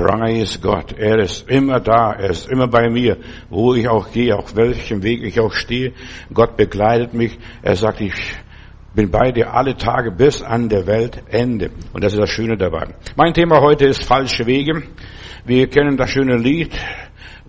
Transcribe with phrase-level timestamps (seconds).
[0.00, 0.94] Preis Gott.
[0.96, 2.12] Er ist immer da.
[2.12, 3.18] Er ist immer bei mir.
[3.50, 5.92] Wo ich auch gehe, auf welchem Weg ich auch stehe.
[6.32, 7.38] Gott begleitet mich.
[7.60, 8.14] Er sagt, ich
[8.94, 11.70] bin bei dir alle Tage bis an der Weltende.
[11.92, 12.94] Und das ist das Schöne dabei.
[13.14, 14.82] Mein Thema heute ist falsche Wege.
[15.44, 16.72] Wir kennen das schöne Lied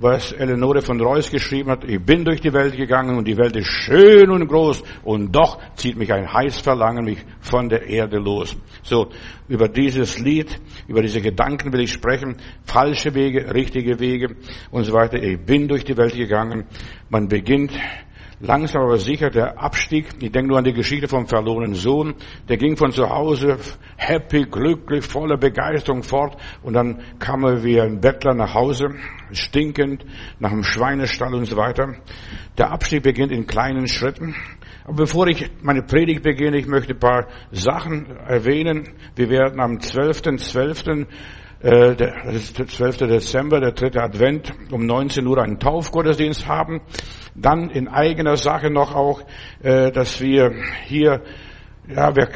[0.01, 1.83] was Eleonore von Reuss geschrieben hat.
[1.83, 5.59] Ich bin durch die Welt gegangen und die Welt ist schön und groß und doch
[5.75, 8.57] zieht mich ein heiß Verlangen mich von der Erde los.
[8.81, 9.09] So,
[9.47, 12.37] über dieses Lied, über diese Gedanken will ich sprechen.
[12.63, 14.35] Falsche Wege, richtige Wege
[14.71, 15.21] und so weiter.
[15.21, 16.65] Ich bin durch die Welt gegangen.
[17.09, 17.71] Man beginnt
[18.41, 20.07] langsam aber sicher der Abstieg.
[20.19, 22.15] Ich denke nur an die Geschichte vom verlorenen Sohn.
[22.49, 23.57] Der ging von zu Hause
[23.97, 28.95] happy, glücklich, voller Begeisterung fort und dann kam er wie ein Bettler nach Hause,
[29.31, 30.05] stinkend,
[30.39, 31.95] nach einem Schweinestall und so weiter.
[32.57, 34.35] Der Abstieg beginnt in kleinen Schritten.
[34.83, 38.89] Aber bevor ich meine Predigt beginne, ich möchte ein paar Sachen erwähnen.
[39.15, 41.05] Wir werden am 12.12
[41.63, 42.97] äh, der 12.
[42.97, 46.81] Dezember, der dritte Advent, um 19 Uhr einen Taufgottesdienst haben.
[47.35, 49.21] Dann in eigener Sache noch auch,
[49.61, 50.53] äh, dass wir
[50.85, 51.21] hier,
[51.87, 52.29] ja, wer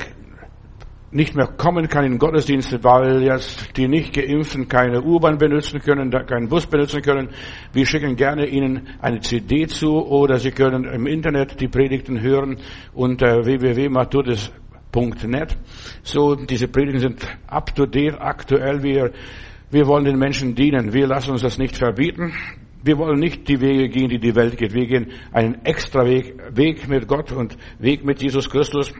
[1.12, 6.12] nicht mehr kommen kann in Gottesdienste, weil jetzt die nicht geimpften keine U-Bahn benutzen können,
[6.12, 7.30] keinen Bus benutzen können.
[7.72, 12.58] Wir schicken gerne Ihnen eine CD zu oder Sie können im Internet die Predigten hören
[12.94, 13.46] unter
[14.96, 15.58] www.maturdis.net.
[16.04, 18.82] So, diese Predigten sind up to date, aktuell.
[18.82, 19.12] Wir,
[19.70, 20.94] wir wollen den Menschen dienen.
[20.94, 22.34] Wir lassen uns das nicht verbieten.
[22.84, 24.74] Wir wollen nicht die Wege gehen, die die Welt geht.
[24.74, 28.94] Wir gehen einen extra Weg, Weg mit Gott und Weg mit Jesus Christus.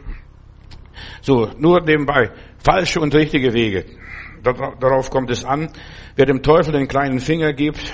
[1.22, 2.32] So, nur nebenbei.
[2.58, 3.86] Falsche und richtige Wege.
[4.44, 5.70] Darauf kommt es an.
[6.16, 7.94] Wer dem Teufel den kleinen Finger gibt,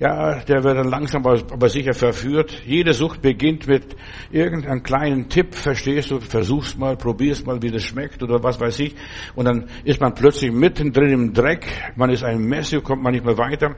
[0.00, 2.62] ja, der wird dann langsam aber sicher verführt.
[2.66, 3.96] Jede Sucht beginnt mit
[4.30, 8.80] irgendeinem kleinen Tipp, verstehst du, versuch's mal, probier's mal, wie das schmeckt oder was weiß
[8.80, 8.94] ich.
[9.34, 13.24] Und dann ist man plötzlich mittendrin im Dreck, man ist ein Messi, kommt man nicht
[13.24, 13.76] mehr weiter.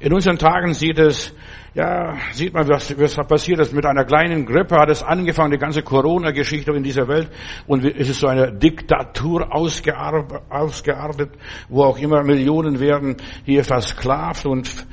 [0.00, 1.34] In unseren Tagen sieht es,
[1.74, 3.72] ja, sieht man, was, was passiert ist.
[3.72, 7.28] Mit einer kleinen Grippe hat es angefangen, die ganze Corona-Geschichte in dieser Welt.
[7.66, 11.30] Und es ist so eine Diktatur ausgeartet,
[11.68, 14.86] wo auch immer Millionen werden hier versklavt und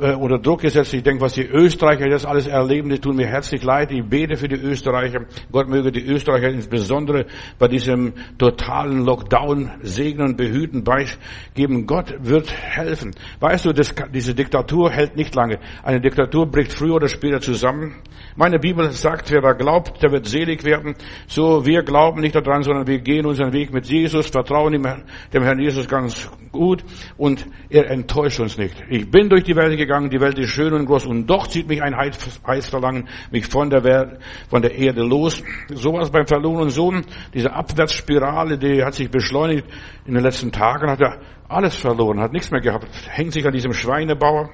[0.00, 0.92] äh, unter Druck gesetzt.
[0.94, 3.90] Ich denke, was die Österreicher jetzt alles erleben, die tun mir herzlich leid.
[3.92, 5.26] Ich bete für die Österreicher.
[5.52, 7.26] Gott möge die Österreicher insbesondere
[7.58, 11.86] bei diesem totalen Lockdown segnen behüten, beigeben.
[11.86, 13.12] Gott wird helfen.
[13.40, 15.58] Weißt du, das, diese Diktatur hält nicht lange.
[15.82, 17.96] Eine Diktatur bricht früher oder später zusammen.
[18.36, 20.94] Meine Bibel sagt, wer da glaubt, der wird selig werden.
[21.26, 25.58] So, wir glauben nicht daran, sondern wir gehen unseren Weg mit Jesus, vertrauen dem Herrn
[25.58, 26.84] Jesus ganz gut
[27.16, 28.74] und er enttäuscht uns nicht.
[28.90, 31.68] Ich bin durch die Welt gegangen, die Welt ist schön und groß und doch zieht
[31.68, 35.42] mich ein Heißverlangen mich von der Welt, von der Erde los.
[35.72, 39.66] Sowas beim verlorenen Sohn, diese Abwärtsspirale, die hat sich beschleunigt
[40.04, 43.52] in den letzten Tagen, hat er alles verloren, hat nichts mehr gehabt, hängt sich an
[43.52, 44.50] diesem Schweinebauer.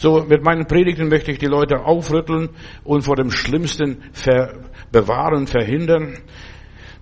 [0.00, 2.50] So, mit meinen Predigten möchte ich die Leute aufrütteln
[2.84, 4.60] und vor dem Schlimmsten ver
[4.92, 6.14] bewahren, verhindern.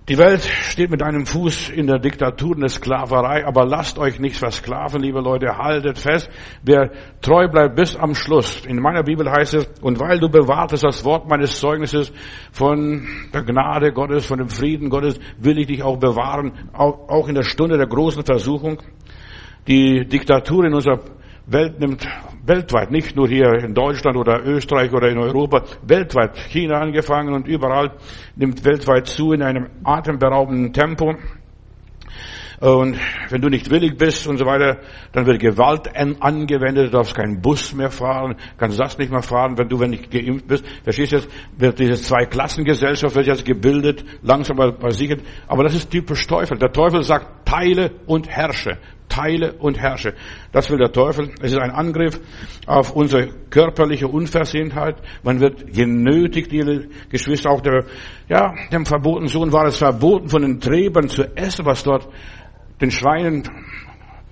[0.09, 4.19] Die Welt steht mit einem Fuß in der Diktatur und der Sklaverei, aber lasst euch
[4.19, 6.27] nicht versklaven, liebe Leute, haltet fest,
[6.63, 6.89] wer
[7.21, 8.65] treu bleibt bis am Schluss.
[8.65, 12.11] In meiner Bibel heißt es, und weil du bewahrtest das Wort meines Zeugnisses
[12.51, 17.35] von der Gnade Gottes, von dem Frieden Gottes, will ich dich auch bewahren, auch in
[17.35, 18.81] der Stunde der großen Versuchung.
[19.67, 21.01] Die Diktatur in unserer
[21.45, 22.07] Welt nimmt
[22.47, 27.47] weltweit, nicht nur hier in Deutschland oder Österreich oder in Europa, weltweit, China angefangen und
[27.47, 27.91] überall,
[28.35, 31.15] nimmt weltweit zu in einem atemberaubenden Tempo.
[32.59, 32.97] Und
[33.29, 34.79] wenn du nicht willig bist und so weiter,
[35.11, 39.59] dann wird Gewalt angewendet, du darfst keinen Bus mehr fahren, kannst das nicht mehr fahren,
[39.59, 40.65] wenn du, wenn nicht geimpft bist.
[40.83, 45.17] Verstehst du jetzt, wird diese Zweiklassengesellschaft wird jetzt gebildet, langsam aber sicher.
[45.47, 46.57] Aber das ist typisch Teufel.
[46.57, 50.13] Der Teufel sagt, teile und herrsche teile und herrsche.
[50.51, 51.31] Das will der Teufel.
[51.41, 52.19] Es ist ein Angriff
[52.65, 54.97] auf unsere körperliche Unversehentheit.
[55.23, 57.85] Man wird genötigt, liebe Geschwister, auch der,
[58.27, 62.07] ja, dem verbotenen Sohn war es verboten, von den Träbern zu essen, was dort
[62.81, 63.43] den Schweinen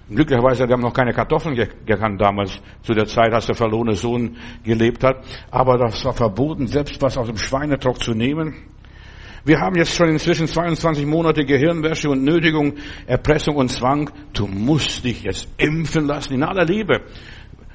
[0.07, 4.37] Glücklicherweise, wir haben noch keine Kartoffeln gekannt damals, zu der Zeit, als der verlorene Sohn
[4.63, 5.25] gelebt hat.
[5.49, 8.53] Aber das war verboten, selbst was aus dem Schweinetrock zu nehmen.
[9.45, 12.73] Wir haben jetzt schon inzwischen 22 Monate Gehirnwäsche und Nötigung,
[13.05, 14.09] Erpressung und Zwang.
[14.33, 17.01] Du musst dich jetzt impfen lassen, in aller Liebe.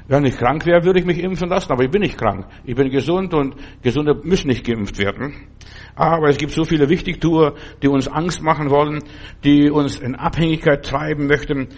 [0.08, 2.46] Wenn ich krank wäre, würde ich mich impfen lassen, aber ich bin nicht krank.
[2.64, 5.46] Ich bin gesund und Gesunde müssen nicht geimpft werden.
[5.94, 9.05] Aber es gibt so viele Wichtigtuer, die uns Angst machen wollen,
[9.44, 11.69] die uns in Abhängigkeit treiben möchten.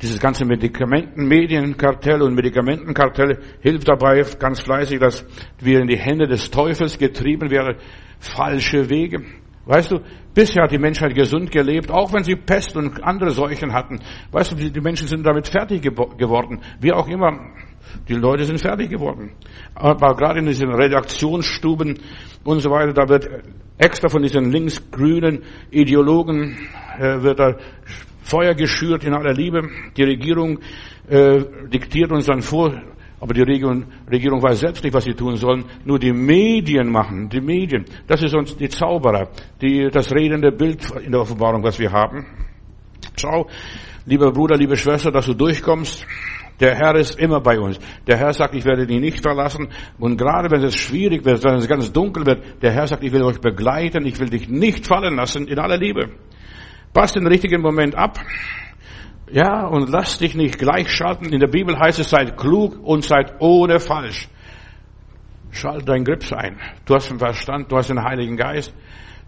[0.00, 5.26] Dieses ganze Medikamenten-Medienkartell und Medikamentenkartell hilft dabei ganz fleißig, dass
[5.60, 7.76] wir in die Hände des Teufels getrieben werden
[8.18, 9.24] falsche Wege.
[9.66, 10.00] Weißt du,
[10.34, 13.98] bisher hat die Menschheit gesund gelebt, auch wenn sie Pest und andere Seuchen hatten.
[14.30, 16.60] Weißt du, die Menschen sind damit fertig geworden.
[16.80, 17.52] Wie auch immer,
[18.08, 19.32] die Leute sind fertig geworden.
[19.74, 21.98] Aber gerade in diesen Redaktionsstuben
[22.44, 23.28] und so weiter, da wird
[23.78, 26.56] extra von diesen linksgrünen Ideologen,
[26.98, 27.56] äh, wird da
[28.22, 29.68] Feuer geschürt in aller Liebe.
[29.96, 30.58] Die Regierung
[31.08, 32.72] äh, diktiert uns dann vor,
[33.24, 35.64] aber die Regierung, Regierung weiß selbst nicht, was sie tun sollen.
[35.86, 37.86] Nur die Medien machen, die Medien.
[38.06, 39.30] Das ist uns die Zauberer,
[39.62, 42.26] die, das redende Bild in der Offenbarung, was wir haben.
[43.16, 43.46] Schau,
[44.04, 46.06] lieber Bruder, liebe Schwester, dass du durchkommst.
[46.60, 47.78] Der Herr ist immer bei uns.
[48.06, 49.68] Der Herr sagt, ich werde dich nicht verlassen.
[49.98, 53.12] Und gerade wenn es schwierig wird, wenn es ganz dunkel wird, der Herr sagt, ich
[53.12, 56.10] will euch begleiten, ich will dich nicht fallen lassen in aller Liebe.
[56.92, 58.18] Passt den richtigen Moment ab.
[59.30, 61.32] Ja, und lass dich nicht gleichschalten.
[61.32, 64.28] In der Bibel heißt es, seid klug und seid ohne falsch.
[65.50, 66.58] Schalt dein Grips ein.
[66.84, 68.74] Du hast den Verstand, du hast den Heiligen Geist.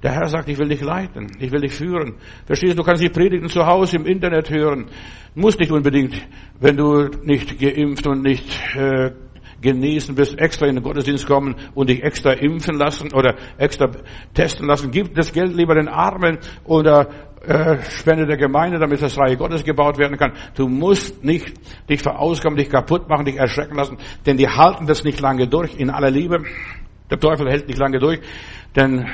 [0.03, 2.17] Der Herr sagt, ich will dich leiten, ich will dich führen.
[2.45, 4.87] Verstehst du, du kannst die Predigten zu Hause im Internet hören.
[5.35, 6.15] Muss nicht unbedingt,
[6.61, 9.13] wenn du nicht geimpft und nicht äh,
[9.61, 13.91] genesen bist, extra in den Gottesdienst kommen und dich extra impfen lassen oder extra
[14.35, 14.91] testen lassen.
[14.91, 17.09] Gib das Geld lieber den Armen oder
[17.47, 20.33] äh, Spende der Gemeinde, damit das Reich Gottes gebaut werden kann.
[20.55, 21.55] Du musst nicht
[21.89, 25.75] dich verausgaben, dich kaputt machen, dich erschrecken lassen, denn die halten das nicht lange durch,
[25.77, 26.43] in aller Liebe.
[27.11, 28.21] Der Teufel hält nicht lange durch,
[28.75, 29.07] denn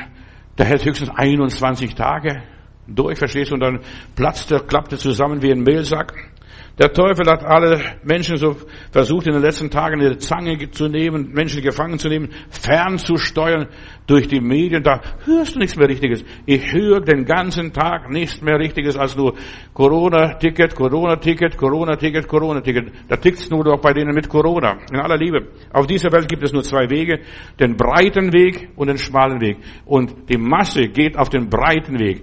[0.57, 2.43] der hält höchstens 21 Tage
[2.87, 3.81] durch, verstehst du, und dann
[4.17, 6.32] platzt er, klappt er zusammen wie ein Mehlsack.
[6.79, 8.57] Der Teufel hat alle Menschen so
[8.91, 13.69] versucht, in den letzten Tagen eine Zange zu nehmen, Menschen gefangen zu nehmen, fernzusteuern
[14.07, 14.83] durch die Medien.
[14.83, 16.25] Da hörst du nichts mehr Richtiges.
[16.47, 19.35] Ich höre den ganzen Tag nichts mehr Richtiges als nur
[19.75, 22.93] Corona-Ticket, Corona-Ticket, Corona-Ticket, Corona-Ticket.
[23.07, 24.79] Da tickt's nur doch bei denen mit Corona.
[24.91, 25.49] In aller Liebe.
[25.75, 27.21] Auf dieser Welt gibt es nur zwei Wege.
[27.61, 29.59] Den breiten Weg und den schmalen Weg.
[29.85, 32.23] Und die Masse geht auf den breiten Weg.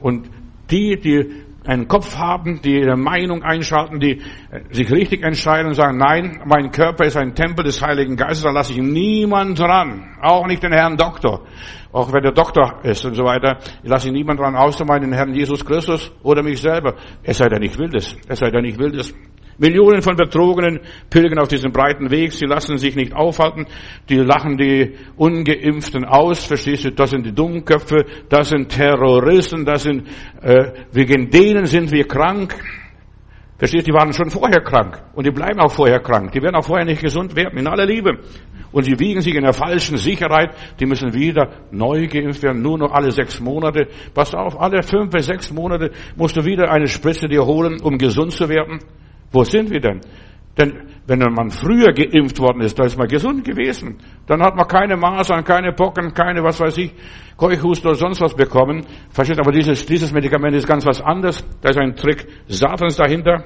[0.00, 0.30] Und
[0.70, 5.74] die, die einen Kopf haben, die ihre Meinung einschalten, die äh, sich richtig entscheiden und
[5.74, 10.16] sagen, nein, mein Körper ist ein Tempel des Heiligen Geistes, da lasse ich niemand dran,
[10.22, 11.42] auch nicht den Herrn Doktor,
[11.92, 15.34] auch wenn der Doktor ist und so weiter, ich lasse niemand dran, außer meinen Herrn
[15.34, 16.94] Jesus Christus oder mich selber.
[17.22, 19.14] Es sei denn, ich will das, es sei denn, ich will das.
[19.58, 23.66] Millionen von Betrogenen pilgern auf diesem breiten Weg, sie lassen sich nicht aufhalten,
[24.08, 29.82] die lachen die Ungeimpften aus, verstehst du, das sind die Dummköpfe, das sind Terroristen, das
[29.82, 30.06] sind,
[30.40, 32.54] äh, wegen denen sind wir krank.
[33.58, 36.54] Verstehst du, die waren schon vorher krank und die bleiben auch vorher krank, die werden
[36.54, 38.18] auch vorher nicht gesund werden, in aller Liebe.
[38.70, 42.78] Und sie wiegen sich in der falschen Sicherheit, die müssen wieder neu geimpft werden, nur
[42.78, 43.88] noch alle sechs Monate.
[44.14, 47.98] Pass auf, alle fünf bis sechs Monate musst du wieder eine Spritze dir holen, um
[47.98, 48.80] gesund zu werden.
[49.30, 50.00] Wo sind wir denn?
[50.58, 53.98] Denn wenn man früher geimpft worden ist, da ist man gesund gewesen.
[54.26, 56.92] Dann hat man keine Masern, keine Pocken, keine, was weiß ich,
[57.36, 58.84] Keuchhust oder sonst was bekommen.
[59.10, 59.38] Versteht?
[59.38, 61.44] Aber dieses, dieses Medikament ist ganz was anderes.
[61.60, 63.44] Da ist ein Trick Satans dahinter.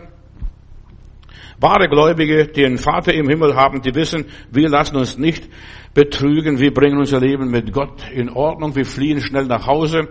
[1.60, 5.48] Wahre Gläubige, die einen Vater im Himmel haben, die wissen, wir lassen uns nicht
[5.94, 10.08] betrügen, wir bringen unser Leben mit Gott in Ordnung, wir fliehen schnell nach Hause.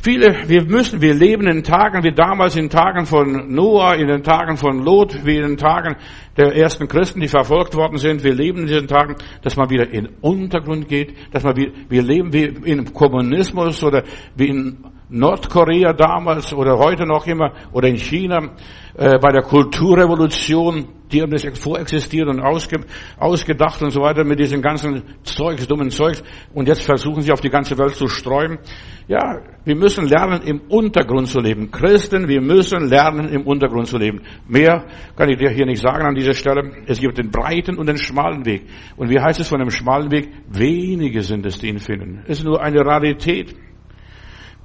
[0.00, 4.22] Viele, wir müssen, wir leben in Tagen wie damals in Tagen von Noah, in den
[4.22, 5.96] Tagen von Lot, wie in den Tagen
[6.36, 8.22] der ersten Christen, die verfolgt worden sind.
[8.22, 12.32] Wir leben in diesen Tagen, dass man wieder in Untergrund geht, dass man, wir, leben
[12.32, 14.04] wie im Kommunismus oder
[14.36, 18.50] wie in Nordkorea damals oder heute noch immer oder in China
[18.94, 22.80] äh, bei der Kulturrevolution, die haben das vorexistiert und ausge,
[23.18, 26.22] ausgedacht und so weiter mit diesen ganzen Zeugs, dummen Zeugs
[26.52, 28.58] und jetzt versuchen sie auf die ganze Welt zu streuen.
[29.06, 31.70] Ja, wir müssen lernen, im Untergrund zu leben.
[31.70, 34.20] Christen, wir müssen lernen, im Untergrund zu leben.
[34.46, 34.84] Mehr
[35.16, 36.72] kann ich dir hier nicht sagen an dieser Stelle.
[36.86, 38.66] Es gibt den breiten und den schmalen Weg.
[38.96, 40.28] Und wie heißt es von dem schmalen Weg?
[40.48, 42.22] Wenige sind es, die ihn finden.
[42.26, 43.54] Es ist nur eine Rarität.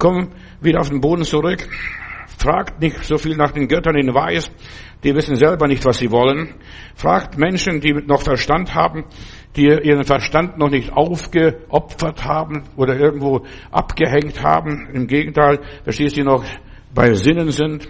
[0.04, 0.28] Komm
[0.60, 1.66] wieder auf den Boden zurück.
[2.36, 4.50] Fragt nicht so viel nach den Göttern in Weiß.
[5.02, 6.56] Die wissen selber nicht, was sie wollen.
[6.94, 9.06] Fragt Menschen, die noch Verstand haben,
[9.56, 14.90] die ihren Verstand noch nicht aufgeopfert haben oder irgendwo abgehängt haben.
[14.92, 16.44] Im Gegenteil, verstehst du, die noch
[16.94, 17.88] bei Sinnen sind,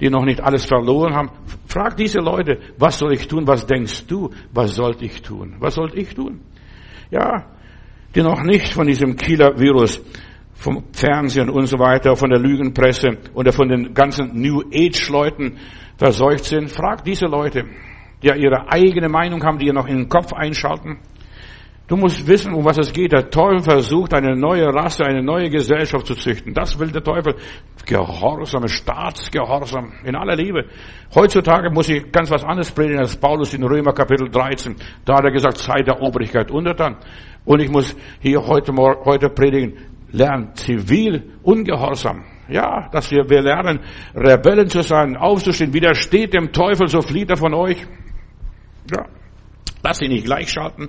[0.00, 1.30] die noch nicht alles verloren haben.
[1.64, 3.46] Frag diese Leute, was soll ich tun?
[3.46, 4.28] Was denkst du?
[4.52, 5.56] Was sollte ich tun?
[5.60, 6.42] Was sollte ich tun?
[7.10, 7.46] Ja,
[8.14, 10.02] die noch nicht von diesem Killer-Virus
[10.54, 15.58] vom Fernsehen und so weiter, von der Lügenpresse oder von den ganzen New Age-Leuten
[15.96, 16.70] verseucht sind.
[16.70, 17.64] Frag diese Leute,
[18.22, 20.98] die ja ihre eigene Meinung haben, die ihr noch in den Kopf einschalten.
[21.86, 23.12] Du musst wissen, um was es geht.
[23.12, 26.54] Der Teufel versucht, eine neue Rasse, eine neue Gesellschaft zu züchten.
[26.54, 27.34] Das will der Teufel.
[27.84, 30.64] Gehorsam, Staatsgehorsam, in aller Liebe.
[31.14, 34.76] Heutzutage muss ich ganz was anderes predigen als Paulus in Römer Kapitel 13.
[35.04, 36.96] Da hat er gesagt, sei der Obrigkeit untertan.
[37.44, 38.72] Und ich muss hier heute,
[39.04, 39.74] heute predigen,
[40.14, 42.24] lernen zivil ungehorsam.
[42.48, 43.80] Ja, dass wir, wir lernen,
[44.14, 47.86] Rebellen zu sein, aufzustehen, widersteht dem Teufel, so flieht er von euch.
[48.90, 49.06] Ja,
[49.84, 50.88] lass dich nicht gleichschalten.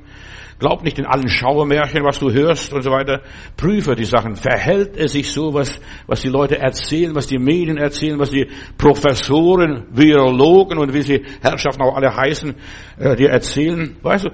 [0.58, 3.22] Glaub nicht in allen Schauermärchen, was du hörst und so weiter.
[3.58, 4.38] Prüfe die Sachen.
[4.38, 8.48] Verhält es sich so, was, was die Leute erzählen, was die Medien erzählen, was die
[8.78, 12.56] Professoren, Virologen und wie sie Herrschaften auch alle heißen,
[12.98, 13.98] äh, dir erzählen?
[14.02, 14.30] Weißt du,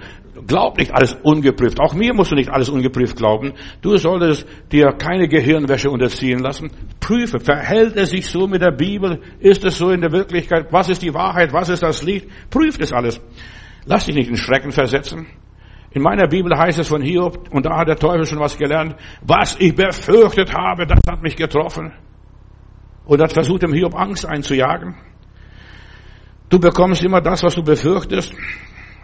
[0.45, 1.79] glaub nicht alles ungeprüft.
[1.79, 3.53] Auch mir musst du nicht alles ungeprüft glauben.
[3.81, 6.69] Du solltest dir keine Gehirnwäsche unterziehen lassen.
[6.99, 9.21] Prüfe, verhält es sich so mit der Bibel?
[9.39, 10.67] Ist es so in der Wirklichkeit?
[10.69, 11.51] Was ist die Wahrheit?
[11.51, 12.27] Was ist das Licht?
[12.51, 13.19] Prüf das alles.
[13.85, 15.27] Lass dich nicht in Schrecken versetzen.
[15.91, 18.95] In meiner Bibel heißt es von Hiob, und da hat der Teufel schon was gelernt,
[19.21, 21.91] was ich befürchtet habe, das hat mich getroffen.
[23.05, 24.95] Und hat versucht, dem Hiob Angst einzujagen.
[26.49, 28.33] Du bekommst immer das, was du befürchtest.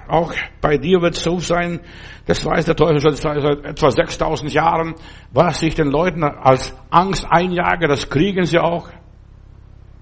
[0.07, 1.81] Auch bei dir wird es so sein,
[2.25, 4.96] das weiß der Teufel schon seit etwa 6000 Jahren,
[5.34, 8.89] was ich den Leuten als Angst einjage, das kriegen sie auch.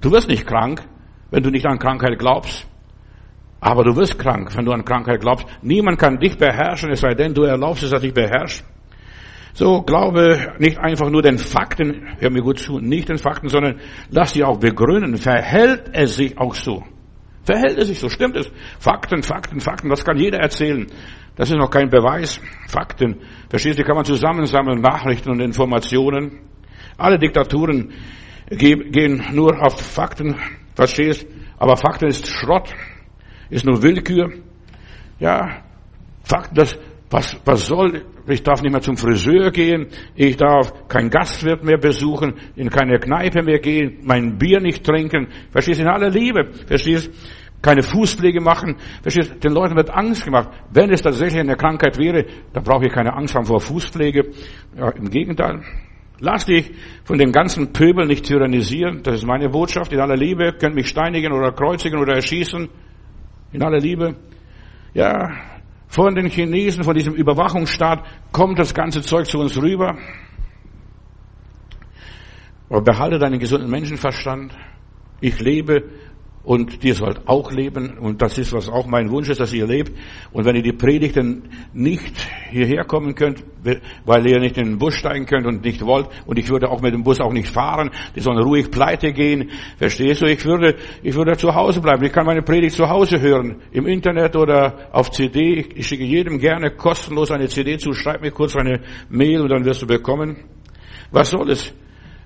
[0.02, 0.84] Du wirst nicht krank,
[1.32, 2.68] wenn du nicht an Krankheit glaubst.
[3.66, 5.48] Aber du wirst krank, wenn du an Krankheit glaubst.
[5.64, 8.64] Niemand kann dich beherrschen, es sei denn, du erlaubst es, dass dich beherrscht.
[9.54, 13.80] So, glaube nicht einfach nur den Fakten, hör mir gut zu, nicht den Fakten, sondern
[14.12, 15.18] lass sie auch begründen.
[15.18, 16.84] Verhält es sich auch so?
[17.44, 18.08] Verhält es sich so?
[18.08, 18.52] Stimmt es?
[18.78, 20.86] Fakten, Fakten, Fakten, das kann jeder erzählen.
[21.36, 22.40] Das ist noch kein Beweis.
[22.68, 23.16] Fakten.
[23.50, 26.38] Verstehst du, kann man zusammensammeln, Nachrichten und Informationen.
[27.00, 27.94] Alle Diktaturen
[28.48, 30.36] gehen nur auf Fakten,
[30.76, 31.26] verstehst?
[31.58, 32.72] Aber Fakten ist Schrott
[33.50, 34.32] ist nur Willkür.
[35.20, 35.64] Ja,
[36.26, 36.78] Fakt, das,
[37.12, 41.78] was, was soll, ich darf nicht mehr zum Friseur gehen, ich darf kein Gastwirt mehr
[41.78, 47.12] besuchen, in keine Kneipe mehr gehen, mein Bier nicht trinken, verstehst in aller Liebe, verstehst
[47.62, 50.50] keine Fußpflege machen, verstehst den Leuten wird Angst gemacht.
[50.72, 54.32] Wenn es tatsächlich eine Krankheit wäre, dann brauche ich keine Angst haben vor Fußpflege,
[54.76, 55.62] ja, im Gegenteil.
[56.20, 56.72] Lass dich
[57.04, 60.88] von dem ganzen Pöbel nicht tyrannisieren, das ist meine Botschaft, in aller Liebe, könnt mich
[60.88, 62.68] steinigen oder kreuzigen oder erschießen,
[63.56, 64.16] in aller Liebe.
[64.94, 65.32] Ja,
[65.88, 69.98] von den Chinesen, von diesem Überwachungsstaat kommt das ganze Zeug zu uns rüber.
[72.70, 74.54] Aber behalte deinen gesunden Menschenverstand.
[75.22, 75.84] Ich lebe
[76.46, 79.66] und ihr sollt auch leben und das ist, was auch mein Wunsch ist, dass ihr
[79.66, 79.92] lebt.
[80.32, 82.16] Und wenn ihr die Predigten nicht
[82.52, 83.44] hierher kommen könnt,
[84.06, 86.82] weil ihr nicht in den Bus steigen könnt und nicht wollt, und ich würde auch
[86.82, 90.28] mit dem Bus auch nicht fahren, die sollen ruhig pleite gehen, verstehst du?
[90.28, 92.04] Ich würde, ich würde zu Hause bleiben.
[92.06, 95.66] Ich kann meine Predigt zu Hause hören, im Internet oder auf CD.
[95.76, 99.66] Ich schicke jedem gerne kostenlos eine CD zu, schreib mir kurz eine Mail und dann
[99.66, 100.38] wirst du bekommen.
[101.12, 101.74] Was soll es,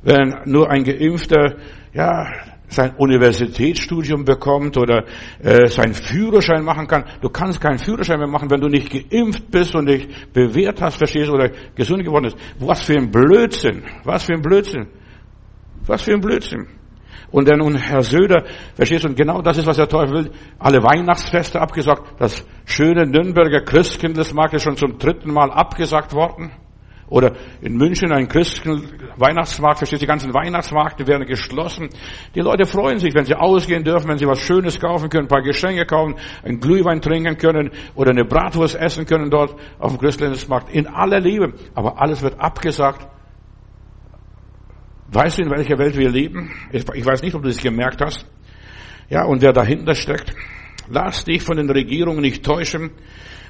[0.01, 1.55] wenn nur ein Geimpfter,
[1.93, 2.27] ja,
[2.69, 5.05] sein Universitätsstudium bekommt oder
[5.41, 7.05] äh, seinen Führerschein machen kann.
[7.21, 10.97] Du kannst keinen Führerschein mehr machen, wenn du nicht geimpft bist und dich bewährt hast,
[10.97, 12.37] verstehst du, oder gesund geworden ist.
[12.59, 13.83] Was für ein Blödsinn.
[14.03, 14.87] Was für ein Blödsinn.
[15.85, 16.67] Was für ein Blödsinn.
[17.31, 18.45] Und dann nun Herr Söder,
[18.75, 20.31] verstehst du, und genau das ist, was der Teufel will.
[20.57, 22.19] Alle Weihnachtsfeste abgesagt.
[22.19, 26.51] Das schöne Nürnberger Christkindlesmarkt ist schon zum dritten Mal abgesagt worden.
[27.09, 31.89] Oder in München ein Christen-Weihnachtsmarkt, verstehst du, die ganzen Weihnachtsmärkte werden geschlossen.
[32.35, 35.27] Die Leute freuen sich, wenn sie ausgehen dürfen, wenn sie was Schönes kaufen können, ein
[35.27, 39.99] paar Geschenke kaufen, ein Glühwein trinken können oder eine Bratwurst essen können dort auf dem
[39.99, 40.69] Christkindlesmarkt.
[40.69, 41.53] In aller Liebe.
[41.73, 43.07] Aber alles wird abgesagt.
[45.11, 46.51] Weißt du, in welcher Welt wir leben?
[46.71, 48.27] Ich weiß nicht, ob du das gemerkt hast.
[49.09, 50.35] Ja, und wer dahinter steckt.
[50.87, 52.91] Lass dich von den Regierungen nicht täuschen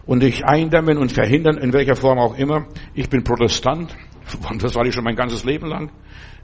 [0.06, 2.68] und dich eindämmen und verhindern, in welcher Form auch immer.
[2.94, 3.96] Ich bin Protestant,
[4.50, 5.91] und das war ich schon mein ganzes Leben lang.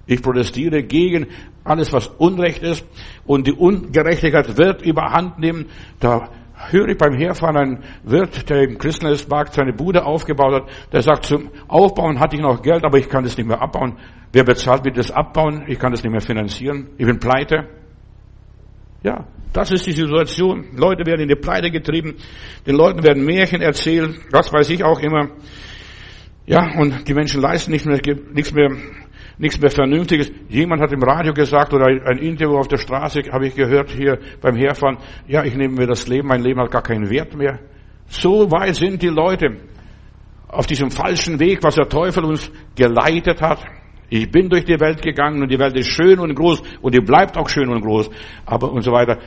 [0.07, 1.27] Ich protestiere gegen
[1.63, 2.85] alles, was Unrecht ist
[3.25, 5.65] und die Ungerechtigkeit wird überhand nehmen.
[5.99, 6.29] Da
[6.69, 11.25] höre ich beim Herfahren einen Wirt, der im Christnesmarkt seine Bude aufgebaut hat, der sagt,
[11.25, 13.97] zum Aufbauen hatte ich noch Geld, aber ich kann das nicht mehr abbauen.
[14.31, 15.63] Wer bezahlt mir das abbauen?
[15.67, 16.89] Ich kann das nicht mehr finanzieren.
[16.97, 17.67] Ich bin pleite.
[19.01, 20.65] Ja, das ist die Situation.
[20.75, 22.15] Leute werden in die Pleite getrieben.
[22.67, 24.19] Den Leuten werden Märchen erzählt.
[24.31, 25.29] Das weiß ich auch immer.
[26.45, 27.99] Ja, und die Menschen leisten nicht mehr,
[28.33, 28.69] nichts mehr,
[29.37, 30.31] nichts mehr Vernünftiges.
[30.49, 34.19] Jemand hat im Radio gesagt oder ein Interview auf der Straße habe ich gehört hier
[34.41, 34.97] beim Herfahren.
[35.27, 36.27] Ja, ich nehme mir das Leben.
[36.27, 37.59] Mein Leben hat gar keinen Wert mehr.
[38.07, 39.55] So weit sind die Leute
[40.49, 43.59] auf diesem falschen Weg, was der Teufel uns geleitet hat.
[44.09, 46.99] Ich bin durch die Welt gegangen und die Welt ist schön und groß und die
[46.99, 48.09] bleibt auch schön und groß.
[48.45, 49.17] Aber und so weiter.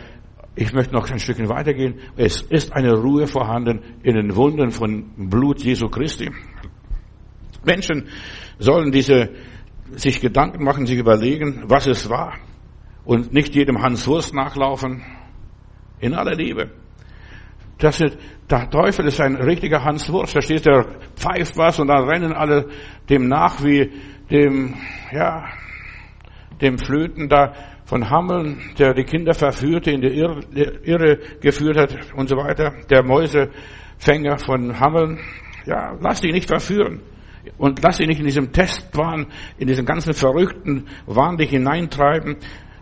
[0.61, 2.01] Ich möchte noch ein Stückchen weitergehen.
[2.17, 6.33] Es ist eine Ruhe vorhanden in den Wunden von Blut Jesu Christi.
[7.65, 8.09] Menschen
[8.59, 9.31] sollen diese,
[9.93, 12.35] sich Gedanken machen, sich überlegen, was es war.
[13.05, 15.05] Und nicht jedem Hans Wurst nachlaufen.
[16.01, 16.73] In aller Liebe.
[17.79, 18.19] Das ist,
[18.51, 20.35] der Teufel ist ein richtiger Hans Wurst.
[20.35, 22.67] Da steht der pfeift was und dann rennen alle
[23.09, 23.93] dem nach wie
[24.29, 24.75] dem,
[25.13, 25.45] ja,
[26.61, 27.55] dem Flöten da
[27.89, 32.75] von Hammeln, der die Kinder verführte, in die Irre, geführt hat und so weiter.
[32.91, 35.19] Der Mäusefänger von Hammeln.
[35.65, 37.01] Ja, lass dich nicht verführen.
[37.57, 39.27] Und lass dich nicht in diesem Testwahn,
[39.57, 42.37] in diesen ganzen verrückten Wahn dich hineintreiben.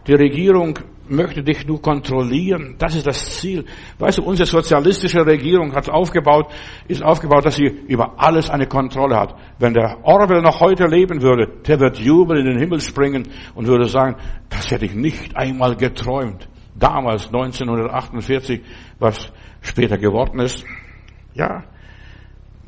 [0.09, 0.77] Die Regierung
[1.09, 2.77] möchte dich nur kontrollieren.
[2.79, 3.65] Das ist das Ziel.
[3.99, 6.53] Weißt du, unsere sozialistische Regierung hat aufgebaut,
[6.89, 9.35] ist aufgebaut, dass sie über alles eine Kontrolle hat.
[9.59, 13.67] Wenn der Orwell noch heute leben würde, der wird jubeln in den Himmel springen und
[13.67, 14.17] würde sagen,
[14.49, 16.49] das hätte ich nicht einmal geträumt.
[16.75, 18.63] Damals, 1948,
[18.99, 19.33] was
[19.63, 20.65] später geworden ist.
[21.35, 21.65] Ja,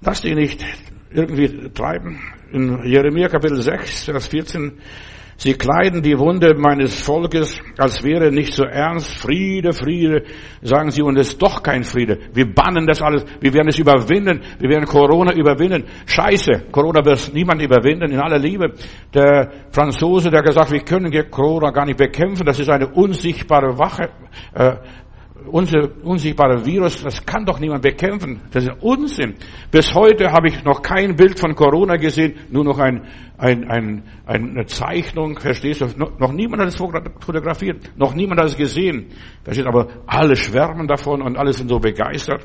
[0.01, 0.65] lass dich nicht
[1.11, 2.21] irgendwie treiben.
[2.53, 4.79] In Jeremia Kapitel 6, Vers 14
[5.41, 9.21] Sie kleiden die Wunde meines Volkes, als wäre nicht so ernst.
[9.21, 10.25] Friede, Friede,
[10.63, 12.19] sagen sie, und es ist doch kein Friede.
[12.35, 13.25] Wir bannen das alles.
[13.41, 14.41] Wir werden es überwinden.
[14.59, 15.85] Wir werden Corona überwinden.
[16.07, 18.73] Scheiße, Corona wird niemand überwinden, in aller Liebe.
[19.15, 22.45] Der Franzose, der gesagt, wir können Corona gar nicht bekämpfen.
[22.45, 24.11] Das ist eine unsichtbare Wache,
[24.55, 24.75] äh,
[25.47, 28.41] unser unsichtbarer Virus, das kann doch niemand bekämpfen.
[28.51, 29.35] Das ist Unsinn.
[29.71, 33.07] Bis heute habe ich noch kein Bild von Corona gesehen, nur noch ein,
[33.39, 35.87] ein, ein, eine Zeichnung, verstehst du?
[35.97, 39.07] Noch, niemand hat es fotografiert, noch niemand hat es gesehen.
[39.45, 39.71] Verstehst du?
[39.71, 42.45] Aber alle schwärmen davon und alle sind so begeistert.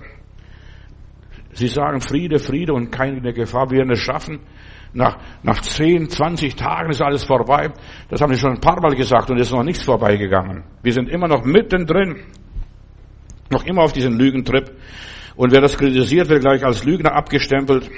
[1.53, 4.39] Sie sagen Friede, Friede und keine Gefahr, wir werden es schaffen.
[4.93, 7.71] Nach, nach 10, 20 Tagen ist alles vorbei.
[8.09, 10.63] Das haben wir schon ein paar Mal gesagt und es ist noch nichts vorbeigegangen.
[10.83, 12.21] Wir sind immer noch mittendrin.
[13.53, 14.71] Noch immer auf diesen Lügentrip.
[15.35, 17.89] Und wer das kritisiert, wird gleich als Lügner abgestempelt.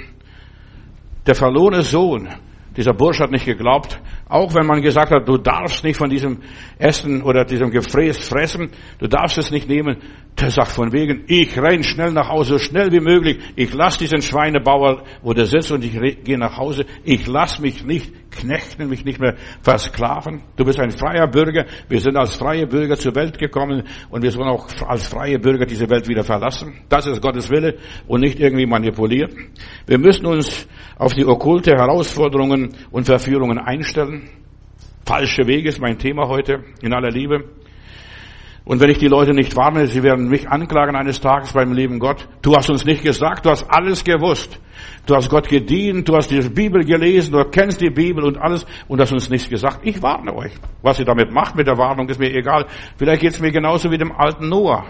[1.26, 2.28] Der verlorene Sohn,
[2.76, 3.98] dieser Bursch hat nicht geglaubt,
[4.28, 6.38] auch wenn man gesagt hat, du darfst nicht von diesem
[6.78, 9.98] Essen oder diesem Gefräß fressen, du darfst es nicht nehmen,
[10.38, 13.98] der sagt von wegen, ich renn schnell nach Hause, so schnell wie möglich, ich lass
[13.98, 18.88] diesen Schweinebauer, wo der sitzt und ich gehe nach Hause, ich lass mich nicht knechten,
[18.88, 20.42] mich nicht mehr versklaven.
[20.56, 24.30] Du bist ein freier Bürger, wir sind als freie Bürger zur Welt gekommen und wir
[24.30, 26.74] sollen auch als freie Bürger diese Welt wieder verlassen.
[26.88, 29.32] Das ist Gottes Wille und nicht irgendwie manipuliert.
[29.86, 34.15] Wir müssen uns auf die okkulte Herausforderungen und Verführungen einstellen.
[35.04, 37.44] Falsche Wege ist mein Thema heute in aller Liebe.
[38.66, 42.00] Und wenn ich die Leute nicht warne, sie werden mich anklagen eines Tages beim lieben
[42.00, 42.28] Gott.
[42.42, 44.58] Du hast uns nicht gesagt, du hast alles gewusst.
[45.06, 48.66] Du hast Gott gedient, du hast die Bibel gelesen, du kennst die Bibel und alles
[48.88, 49.80] und hast uns nichts gesagt.
[49.84, 50.50] Ich warne euch.
[50.82, 52.66] Was ihr damit macht mit der Warnung, ist mir egal.
[52.96, 54.84] Vielleicht geht es mir genauso wie dem alten Noah.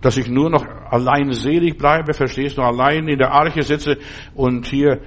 [0.00, 3.98] Dass ich nur noch allein selig bleibe, verstehst du, allein in der Arche sitze
[4.36, 5.00] und hier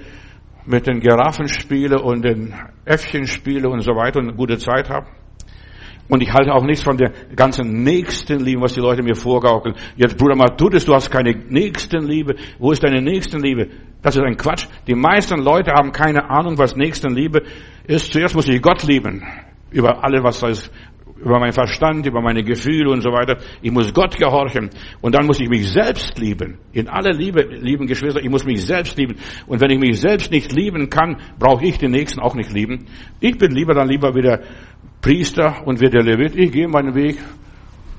[0.66, 4.88] mit den Giraffen spiele und den Äffchen spiele und so weiter und eine gute Zeit
[4.90, 5.06] habe.
[6.08, 9.74] Und ich halte auch nichts von der ganzen Nächstenliebe, was die Leute mir vorgaukeln.
[9.96, 12.34] Jetzt, Bruder Matthäus, du hast keine Nächstenliebe.
[12.58, 13.68] Wo ist deine Nächstenliebe?
[14.02, 14.66] Das ist ein Quatsch.
[14.86, 17.42] Die meisten Leute haben keine Ahnung, was Nächstenliebe
[17.84, 18.12] ist.
[18.12, 19.22] Zuerst muss ich Gott lieben.
[19.70, 20.42] Über alle, was
[21.24, 23.38] über meinen Verstand, über meine Gefühle und so weiter.
[23.62, 26.58] Ich muss Gott gehorchen und dann muss ich mich selbst lieben.
[26.72, 29.16] In aller Liebe, lieben Geschwister, ich muss mich selbst lieben.
[29.46, 32.86] Und wenn ich mich selbst nicht lieben kann, brauche ich den Nächsten auch nicht lieben.
[33.20, 34.40] Ich bin lieber dann lieber wie der
[35.00, 36.36] Priester und wie der Levit.
[36.36, 37.18] Ich gehe meinen Weg.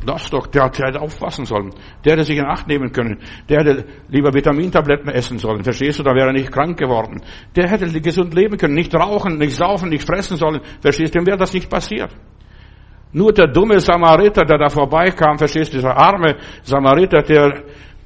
[0.05, 1.69] Das doch, der, der hätte aufpassen sollen.
[2.03, 3.19] Der hätte sich in Acht nehmen können.
[3.47, 5.63] Der hätte lieber Vitamintabletten essen sollen.
[5.63, 6.03] Verstehst du?
[6.03, 7.21] Da wäre er nicht krank geworden.
[7.55, 8.73] Der hätte gesund leben können.
[8.73, 10.59] Nicht rauchen, nicht saufen, nicht fressen sollen.
[10.81, 11.19] Verstehst du?
[11.19, 12.13] Dem wäre das nicht passiert.
[13.13, 17.63] Nur der dumme Samariter, der da vorbeikam, verstehst du, dieser arme Samariter, der,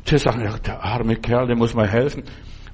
[0.09, 2.23] der sagt, der arme Kerl, der muss mal helfen.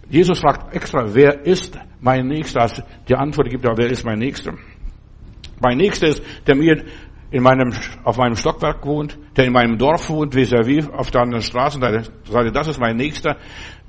[0.09, 2.61] Jesus fragt extra, wer ist mein Nächster?
[2.61, 4.53] Also die Antwort gibt er, wer ist mein Nächster?
[5.61, 6.83] Mein Nächster ist, der mir
[7.31, 11.41] in meinem, auf meinem Stockwerk wohnt, der in meinem Dorf wohnt, vis-à-vis auf der anderen
[11.41, 12.11] Straßenseite.
[12.51, 13.37] Das ist mein Nächster.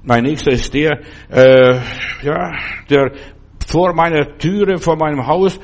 [0.03, 1.79] Mein Nächster ist der, äh,
[2.23, 2.53] ja,
[2.89, 3.13] der
[3.67, 5.59] vor meiner Türe, vor meinem Haus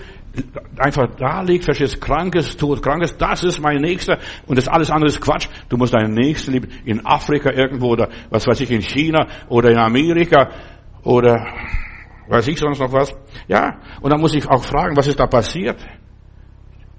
[0.79, 5.09] einfach da liegt, verstehst, krankes, tot, krankes, das ist mein Nächster und das alles andere
[5.09, 5.49] ist Quatsch.
[5.69, 9.71] Du musst deinen Nächsten lieben in Afrika irgendwo oder was weiß ich, in China oder
[9.71, 10.51] in Amerika
[11.03, 11.47] oder
[12.29, 13.15] weiß ich sonst noch was.
[13.49, 15.85] Ja, und dann muss ich auch fragen, was ist da passiert?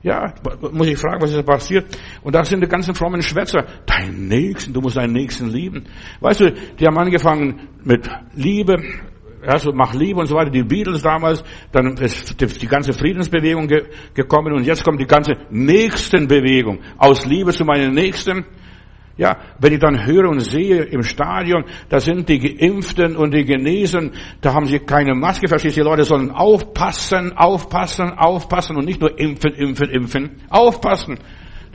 [0.04, 0.34] Ja,
[0.72, 1.96] muss ich fragen, was ist da passiert?
[2.24, 3.66] Und da sind die ganzen frommen Schwätzer.
[3.86, 5.86] Dein Nächsten, du musst deinen Nächsten lieben.
[6.20, 8.78] Weißt du, die haben angefangen mit Liebe,
[9.46, 13.86] also mach Liebe und so weiter, die Beatles damals, dann ist die ganze Friedensbewegung ge
[14.14, 16.80] gekommen und jetzt kommt die ganze Nächstenbewegung.
[16.98, 18.46] Aus Liebe zu meinen Nächsten.
[19.18, 23.44] Ja, wenn ich dann höre und sehe im Stadion, da sind die Geimpften und die
[23.44, 25.82] Genesen, da haben sie keine Maske, verstehst du?
[25.82, 30.30] Die Leute sollen aufpassen, aufpassen, aufpassen und nicht nur impfen, impfen, impfen.
[30.50, 31.20] Aufpassen.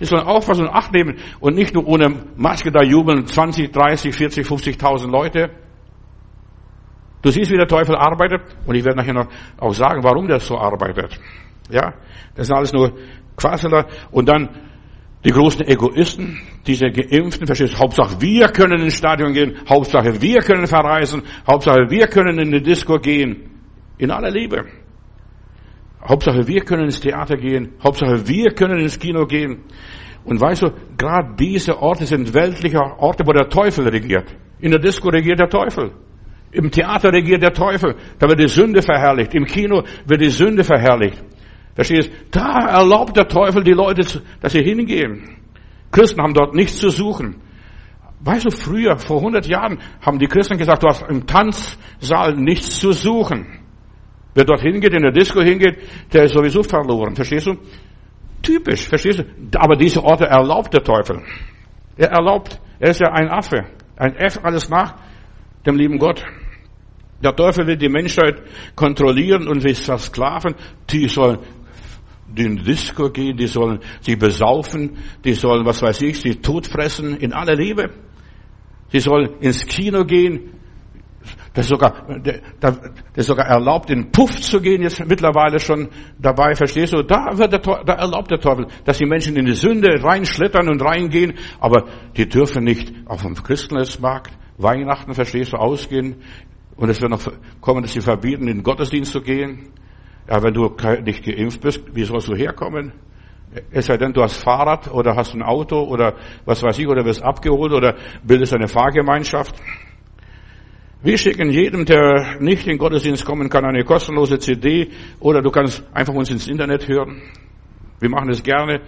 [0.01, 4.15] Die sollen aufpassen und Acht nehmen und nicht nur ohne Maske da jubeln 20, 30,
[4.15, 5.51] 40, 50.000 Leute.
[7.27, 9.27] Du siehst, wie der Teufel arbeitet und ich werde nachher noch
[9.59, 11.19] auch sagen, warum der so arbeitet.
[11.69, 11.95] Ja,
[12.37, 12.93] das sind alles nur
[13.37, 14.49] Quasseler und dann
[15.25, 20.39] die großen Egoisten, diese Geimpften, verstehst du, Hauptsache wir können ins Stadion gehen, Hauptsache wir
[20.39, 23.51] können verreisen, Hauptsache wir können in die Disco gehen.
[23.99, 24.65] In aller Liebe.
[26.09, 29.65] Hauptsache wir können ins Theater gehen, Hauptsache wir können ins Kino gehen.
[30.23, 34.33] Und weißt du, gerade diese Orte sind weltliche Orte, wo der Teufel regiert.
[34.61, 35.91] In der Disco regiert der Teufel.
[36.57, 37.97] Im Theater regiert der Teufel.
[38.19, 39.35] Da wird die Sünde verherrlicht.
[39.35, 41.23] Im Kino wird die Sünde verherrlicht.
[41.75, 42.11] Verstehst?
[42.31, 45.37] Da erlaubt der Teufel die Leute, dass sie hingehen.
[45.93, 47.37] Christen haben dort nichts zu suchen.
[48.21, 52.81] Weißt du, früher, vor 100 Jahren, haben die Christen gesagt, du hast im Tanzsaal nichts
[52.81, 53.47] zu suchen.
[54.33, 55.79] Wer dort hingeht, in der Disco hingeht,
[56.11, 57.15] der ist sowieso verloren.
[57.15, 57.57] Verstehst du?
[58.41, 59.25] Typisch, verstehst du?
[59.59, 61.23] Aber diese Orte erlaubt der Teufel.
[61.99, 63.67] Er erlaubt, er ist ja ein Affe.
[63.97, 64.95] Ein F, alles nach
[65.67, 66.25] dem lieben Gott.
[67.23, 68.43] Der Teufel will die Menschheit
[68.75, 70.55] kontrollieren und will versklaven.
[70.91, 71.39] Die sollen
[72.35, 77.17] in die Disco gehen, die sollen sich besaufen, die sollen, was weiß ich, sie totfressen
[77.17, 77.91] in aller Liebe.
[78.89, 80.53] Sie sollen ins Kino gehen.
[81.55, 82.21] Das ist sogar,
[82.61, 82.81] das
[83.17, 87.03] ist sogar erlaubt, in Puff zu gehen, jetzt mittlerweile schon dabei, verstehst du?
[87.03, 90.83] Da, wird der, da erlaubt der Teufel, dass die Menschen in die Sünde reinschlittern und
[90.83, 96.17] reingehen, aber die dürfen nicht auf dem Christensmarkt, Weihnachten, verstehst du, ausgehen.
[96.77, 97.21] Und es wird noch
[97.61, 99.71] kommen, dass sie verbieten, in den Gottesdienst zu gehen.
[100.29, 102.93] Ja, wenn du nicht geimpft bist, wie sollst du herkommen?
[103.71, 107.05] Es sei denn, du hast Fahrrad oder hast ein Auto oder was weiß ich, oder
[107.05, 109.55] wirst abgeholt oder bildest eine Fahrgemeinschaft.
[111.03, 115.51] Wir schicken jedem, der nicht in den Gottesdienst kommen kann, eine kostenlose CD oder du
[115.51, 117.23] kannst einfach uns ins Internet hören.
[118.01, 118.81] Wir machen es gerne.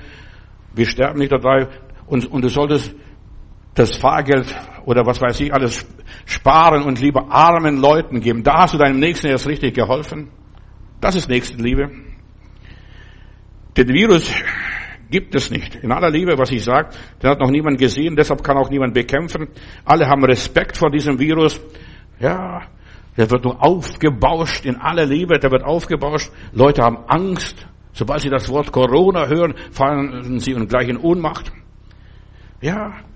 [0.74, 1.68] Wir sterben nicht dabei.
[2.06, 2.94] Und, und du solltest
[3.78, 5.86] das Fahrgeld oder was weiß ich alles
[6.26, 8.42] sparen und lieber armen Leuten geben.
[8.42, 10.30] Da hast du deinem Nächsten erst richtig geholfen.
[11.00, 11.90] Das ist Nächstenliebe.
[13.76, 14.34] Den Virus
[15.10, 15.76] gibt es nicht.
[15.76, 16.90] In aller Liebe, was ich sage,
[17.22, 19.48] den hat noch niemand gesehen, deshalb kann auch niemand bekämpfen.
[19.84, 21.60] Alle haben Respekt vor diesem Virus.
[22.18, 22.62] Ja,
[23.16, 26.30] der wird nur aufgebauscht in aller Liebe, der wird aufgebauscht.
[26.52, 27.66] Leute haben Angst.
[27.92, 31.52] Sobald sie das Wort Corona hören, fallen sie gleich in Ohnmacht.
[32.60, 33.07] Ja.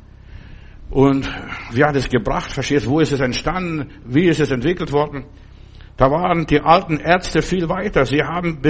[0.93, 1.27] Und
[1.73, 2.53] wie hat es gebracht?
[2.53, 3.89] Verstehst, wo ist es entstanden?
[4.05, 5.25] Wie ist es entwickelt worden?
[5.97, 8.05] Da waren die alten Ärzte viel weiter.
[8.05, 8.61] Sie haben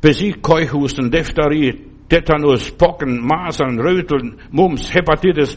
[0.00, 5.56] besiegt Keuchhusten, Diphtherie, Tetanus, Pocken, Masern, Röteln, Mumps, Hepatitis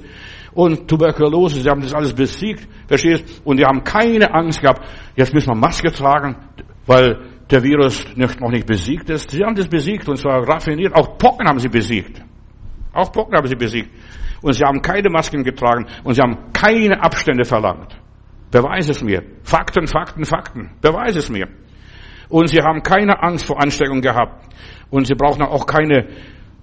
[0.54, 1.62] und Tuberkulose.
[1.62, 3.42] Sie haben das alles besiegt, verstehst?
[3.44, 4.88] Und die haben keine Angst gehabt.
[5.16, 6.36] Jetzt müssen wir Maske tragen,
[6.86, 9.32] weil der Virus noch nicht besiegt ist.
[9.32, 10.94] Sie haben das besiegt und zwar raffiniert.
[10.94, 12.22] Auch Pocken haben sie besiegt.
[12.94, 13.90] Auch Pocken haben sie besiegt.
[14.44, 17.98] Und sie haben keine Masken getragen und sie haben keine Abstände verlangt.
[18.52, 19.24] Beweis es mir.
[19.42, 20.70] Fakten, Fakten, Fakten.
[20.80, 21.48] Beweis es mir.
[22.30, 24.54] Und sie haben keine Angst vor Ansteckung gehabt.
[24.92, 26.08] Und sie brauchen auch keine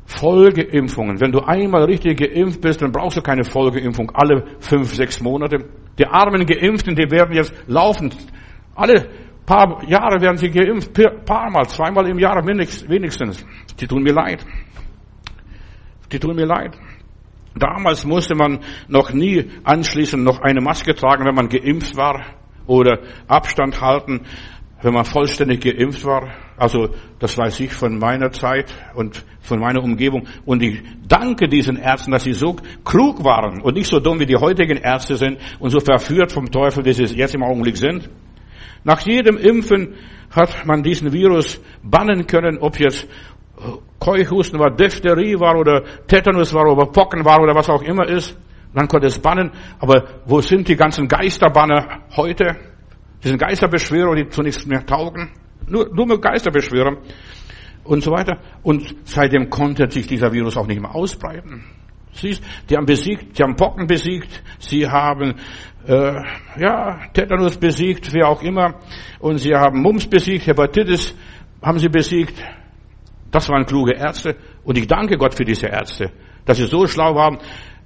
[0.05, 1.21] Folgeimpfungen.
[1.21, 5.65] Wenn du einmal richtig geimpft bist, dann brauchst du keine Folgeimpfung alle fünf, sechs Monate.
[5.99, 8.17] Die armen Geimpften, die werden jetzt laufend,
[8.75, 9.09] alle
[9.47, 10.93] paar Jahre werden sie geimpft,
[11.25, 13.45] paar Mal, zweimal im Jahr wenigstens.
[13.81, 14.45] Die tun mir leid.
[16.13, 16.77] Die tun mir leid.
[17.55, 22.25] Damals musste man noch nie anschließend noch eine Maske tragen, wenn man geimpft war
[22.67, 24.27] oder Abstand halten
[24.83, 26.33] wenn man vollständig geimpft war.
[26.57, 30.27] Also das weiß ich von meiner Zeit und von meiner Umgebung.
[30.45, 34.27] Und ich danke diesen Ärzten, dass sie so klug waren und nicht so dumm wie
[34.27, 38.09] die heutigen Ärzte sind und so verführt vom Teufel, wie sie jetzt im Augenblick sind.
[38.85, 39.95] Nach jedem Impfen
[40.31, 43.07] hat man diesen Virus bannen können, ob jetzt
[43.99, 48.37] Keuchhusten war, Diphtherie war oder Tetanus war oder Pocken war oder was auch immer ist.
[48.73, 49.51] Man konnte es bannen.
[49.79, 52.57] Aber wo sind die ganzen Geisterbanner heute?
[53.23, 55.31] Die sind Geisterbeschwörer, die zu nichts mehr taugen.
[55.67, 56.97] Nur dumme Geisterbeschwörer
[57.85, 58.39] und so weiter.
[58.63, 61.65] Und seitdem konnte sich dieser Virus auch nicht mehr ausbreiten.
[62.13, 65.35] Siehst, die haben besiegt, sie haben Pocken besiegt, sie haben
[65.87, 66.15] äh,
[66.59, 68.81] ja Tetanus besiegt, wie auch immer,
[69.21, 71.15] und sie haben Mumps besiegt, Hepatitis
[71.63, 72.35] haben sie besiegt.
[73.31, 76.11] Das waren kluge Ärzte, und ich danke Gott für diese Ärzte,
[76.45, 77.39] dass sie so schlau waren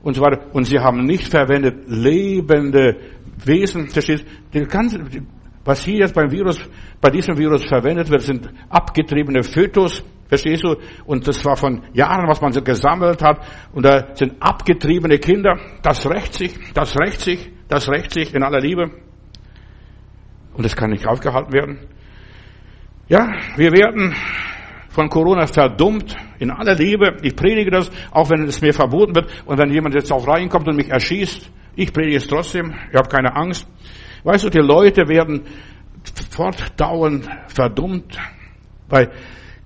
[0.02, 0.46] und so weiter.
[0.52, 2.96] Und sie haben nicht verwendet lebende
[3.44, 5.26] Wesen, verstehst du?
[5.64, 6.60] Was hier jetzt beim Virus,
[7.00, 10.76] bei diesem Virus verwendet wird, sind abgetriebene Fötus, verstehst du?
[11.06, 13.40] Und das war von Jahren, was man so gesammelt hat.
[13.72, 15.58] Und da sind abgetriebene Kinder.
[15.82, 18.90] Das rächt sich, das rächt sich, das rächt sich in aller Liebe.
[20.52, 21.78] Und das kann nicht aufgehalten werden.
[23.08, 24.14] Ja, wir werden
[24.94, 27.16] von Corona verdummt, in aller Liebe.
[27.22, 29.26] Ich predige das, auch wenn es mir verboten wird.
[29.44, 32.72] Und wenn jemand jetzt auch reinkommt und mich erschießt, ich predige es trotzdem.
[32.90, 33.66] Ich habe keine Angst.
[34.22, 35.42] Weißt du, die Leute werden
[36.30, 38.16] fortdauernd verdummt,
[38.88, 39.10] weil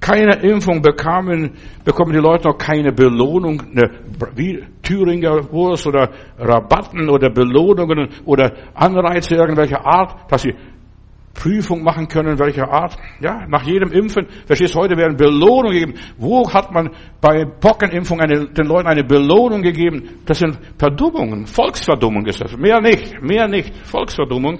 [0.00, 1.50] keine Impfung bekamen,
[1.84, 3.90] bekommen die Leute noch keine Belohnung, eine,
[4.34, 10.54] wie Thüringer Wurst oder Rabatten oder Belohnungen oder Anreize irgendwelcher Art, dass sie
[11.38, 12.96] Prüfung machen können, welcher Art.
[13.20, 15.94] Ja, nach jedem Impfen, verstehst heute werden Belohnungen gegeben.
[16.16, 20.20] Wo hat man bei Pockenimpfung eine, den Leuten eine Belohnung gegeben?
[20.26, 22.56] Das sind Verdummungen, Volksverdummung ist das.
[22.56, 24.58] Mehr nicht, mehr nicht, Volksverdummung.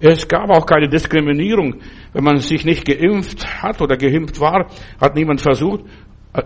[0.00, 1.76] Es gab auch keine Diskriminierung.
[2.12, 4.66] Wenn man sich nicht geimpft hat oder geimpft war,
[5.00, 5.84] hat niemand versucht,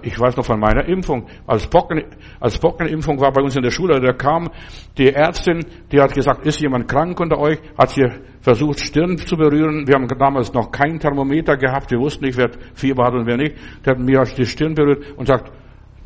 [0.02, 1.26] ich weiß noch von meiner Impfung.
[1.46, 2.05] Als, Pocken,
[2.40, 4.50] als Pockenimpfung war bei uns in der Schule, da kam
[4.96, 7.59] die Ärztin, die hat gesagt, ist jemand krank unter euch?
[7.76, 8.05] Hat sie
[8.40, 9.87] versucht, Stirn zu berühren.
[9.87, 11.90] Wir haben damals noch kein Thermometer gehabt.
[11.90, 13.57] Wir wussten nicht, wer Fieber hat und wer nicht.
[13.85, 15.52] Die hat mir die Stirn berührt und sagt,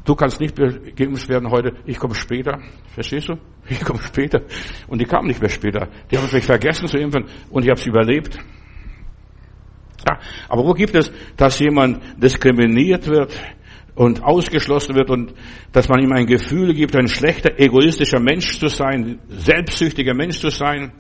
[0.05, 1.73] du kannst nicht geimpft werden heute.
[1.85, 2.59] Ich komme später.
[2.95, 3.35] Verstehst du?
[3.69, 4.43] Ich komme später.
[4.87, 5.89] Und die kam nicht mehr später.
[6.09, 8.39] Die haben mich vergessen zu impfen und ich habe sie überlebt.
[10.09, 10.19] Ja,
[10.49, 13.37] aber wo gibt es, dass jemand diskriminiert wird?
[13.97, 15.35] Und ausgeschlossen wird und
[15.73, 20.51] dass man ihm ein Gefühl gibt, ein schlechter, egoistischer Mensch zu sein, selbstsüchtiger Mensch zu
[20.51, 20.93] sein.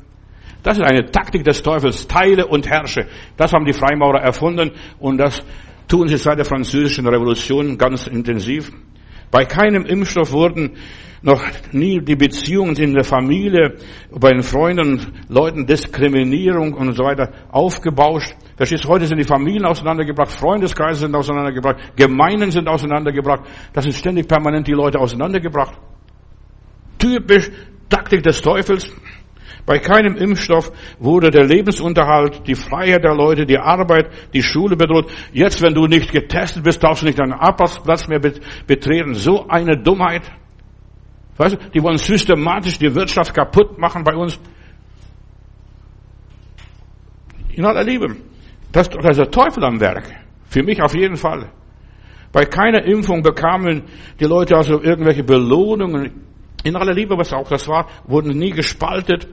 [0.63, 3.07] Das ist eine Taktik des Teufels, teile und herrsche.
[3.37, 5.45] Das haben die Freimaurer erfunden und das
[5.87, 8.73] tun sie seit der französischen Revolution ganz intensiv.
[9.31, 10.77] Bei keinem Impfstoff wurden
[11.23, 13.77] noch nie die Beziehungen in der Familie,
[14.11, 18.35] bei den Freunden, Leuten, Diskriminierung und so weiter aufgebauscht.
[18.57, 23.43] Verstehst heute sind die Familien auseinandergebracht, Freundeskreise sind auseinandergebracht, Gemeinden sind auseinandergebracht.
[23.73, 25.75] Das sind ständig permanent die Leute auseinandergebracht.
[26.99, 27.51] Typisch
[27.89, 28.91] Taktik des Teufels.
[29.67, 35.11] Bei keinem Impfstoff wurde der Lebensunterhalt, die Freiheit der Leute, die Arbeit, die Schule bedroht.
[35.33, 39.15] Jetzt, wenn du nicht getestet bist, darfst du nicht deinen Arbeitsplatz mehr betreten.
[39.15, 40.31] So eine Dummheit.
[41.37, 44.39] Weißt du, die wollen systematisch die Wirtschaft kaputt machen bei uns.
[47.51, 48.17] In aller Liebe.
[48.71, 50.05] Das, ist der Teufel am Werk.
[50.45, 51.51] Für mich auf jeden Fall.
[52.31, 53.83] Bei keiner Impfung bekamen
[54.21, 56.23] die Leute also irgendwelche Belohnungen.
[56.63, 59.27] In aller Liebe, was auch das war, wurden nie gespaltet.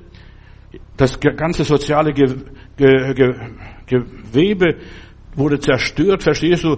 [0.98, 2.14] Das ganze soziale
[3.86, 4.78] Gewebe
[5.36, 6.78] wurde zerstört, verstehst du?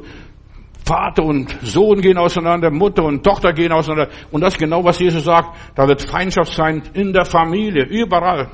[0.85, 4.11] Vater und Sohn gehen auseinander, Mutter und Tochter gehen auseinander.
[4.31, 5.57] Und das ist genau, was Jesus sagt.
[5.75, 8.51] Da wird Feindschaft sein in der Familie, überall.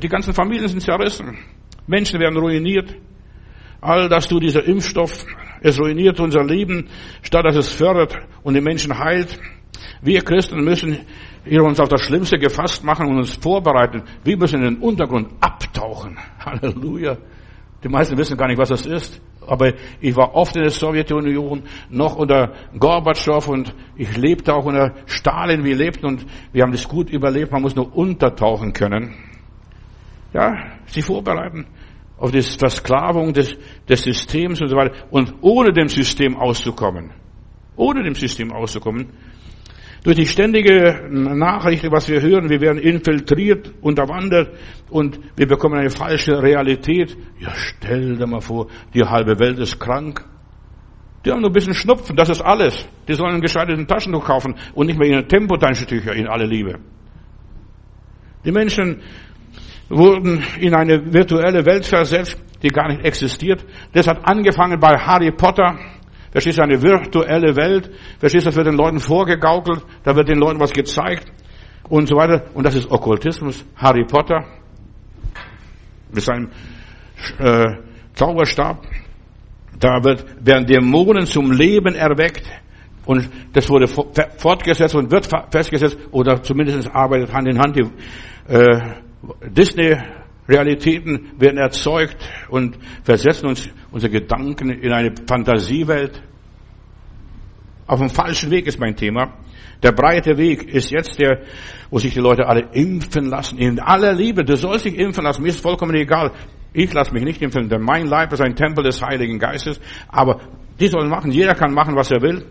[0.00, 1.36] Die ganzen Familien sind zerrissen.
[1.86, 2.94] Menschen werden ruiniert.
[3.80, 5.24] All das tut dieser Impfstoff.
[5.60, 6.88] Es ruiniert unser Leben,
[7.20, 9.38] statt dass es fördert und die Menschen heilt.
[10.00, 11.00] Wir Christen müssen
[11.44, 14.02] uns auf das Schlimmste gefasst machen und uns vorbereiten.
[14.24, 16.18] Wir müssen in den Untergrund abtauchen.
[16.38, 17.16] Halleluja.
[17.82, 19.20] Die meisten wissen gar nicht, was das ist.
[19.44, 24.94] Aber ich war oft in der Sowjetunion, noch unter Gorbatschow und ich lebte auch unter
[25.06, 25.64] Stalin.
[25.64, 27.50] Wir lebten und wir haben das gut überlebt.
[27.50, 29.14] Man muss nur untertauchen können.
[30.32, 30.54] Ja,
[30.86, 31.66] sie vorbereiten
[32.18, 33.56] auf die Versklavung des,
[33.88, 34.94] des Systems und so weiter.
[35.10, 37.10] Und ohne dem System auszukommen.
[37.74, 39.08] Ohne dem System auszukommen.
[40.04, 44.50] Durch die ständige Nachricht, was wir hören, wir werden infiltriert, unterwandert
[44.90, 47.16] und wir bekommen eine falsche Realität.
[47.38, 50.24] Ja, stell dir mal vor, die halbe Welt ist krank.
[51.24, 52.84] Die haben nur ein bisschen Schnupfen, das ist alles.
[53.06, 56.80] Die sollen einen gescheiterten Taschentuch kaufen und nicht mehr ihre Tempotaschentücher in alle Liebe.
[58.44, 59.02] Die Menschen
[59.88, 63.64] wurden in eine virtuelle Welt versetzt, die gar nicht existiert.
[63.92, 65.78] Das hat angefangen bei Harry Potter.
[66.32, 67.90] Verstehst du, eine virtuelle Welt.
[68.18, 69.84] Verstehst du, das wird den Leuten vorgegaukelt.
[70.02, 71.30] Da wird den Leuten was gezeigt.
[71.88, 72.46] Und so weiter.
[72.54, 73.64] Und das ist Okkultismus.
[73.76, 74.44] Harry Potter.
[76.10, 76.50] Mit seinem
[77.38, 77.66] äh,
[78.14, 78.82] Zauberstab.
[79.78, 82.44] Da wird, werden Dämonen zum Leben erweckt.
[83.04, 85.98] Und das wurde fortgesetzt und wird festgesetzt.
[86.12, 87.90] Oder zumindest arbeitet Hand in Hand die
[88.48, 88.80] äh,
[89.50, 89.96] Disney
[90.48, 92.16] Realitäten werden erzeugt
[92.48, 96.22] und versetzen uns unsere Gedanken in eine Fantasiewelt.
[97.86, 99.34] Auf dem falschen Weg ist mein Thema.
[99.82, 101.42] Der breite Weg ist jetzt der,
[101.90, 103.58] wo sich die Leute alle impfen lassen.
[103.58, 104.44] In aller Liebe.
[104.44, 105.42] Du sollst dich impfen lassen.
[105.42, 106.32] Mir ist vollkommen egal.
[106.72, 109.80] Ich lasse mich nicht impfen, denn mein Leib ist ein Tempel des Heiligen Geistes.
[110.08, 110.40] Aber
[110.80, 111.30] die sollen machen.
[111.30, 112.46] Jeder kann machen, was er will.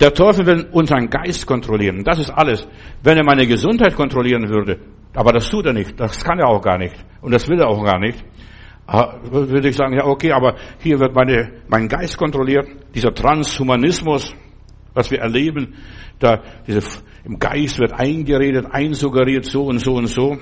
[0.00, 2.02] Der Teufel will unseren Geist kontrollieren.
[2.02, 2.66] Das ist alles.
[3.02, 4.78] Wenn er meine Gesundheit kontrollieren würde,
[5.14, 6.00] aber das tut er nicht.
[6.00, 6.94] Das kann er auch gar nicht.
[7.20, 8.24] Und das will er auch gar nicht.
[8.86, 12.66] Würde ich sagen, ja, okay, aber hier wird meine, mein Geist kontrolliert.
[12.94, 14.34] Dieser Transhumanismus,
[14.92, 15.74] was wir erleben,
[16.18, 20.36] da, diese, im Geist wird eingeredet, einsuggeriert, so und so und so,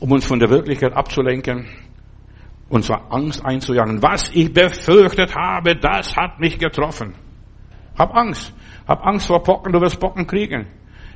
[0.00, 1.66] um uns von der Wirklichkeit abzulenken.
[2.68, 4.02] Und zwar Angst einzujagen.
[4.02, 7.14] Was ich befürchtet habe, das hat mich getroffen.
[7.96, 8.52] Hab Angst.
[8.88, 10.66] Hab Angst vor Pocken, du wirst Pocken kriegen.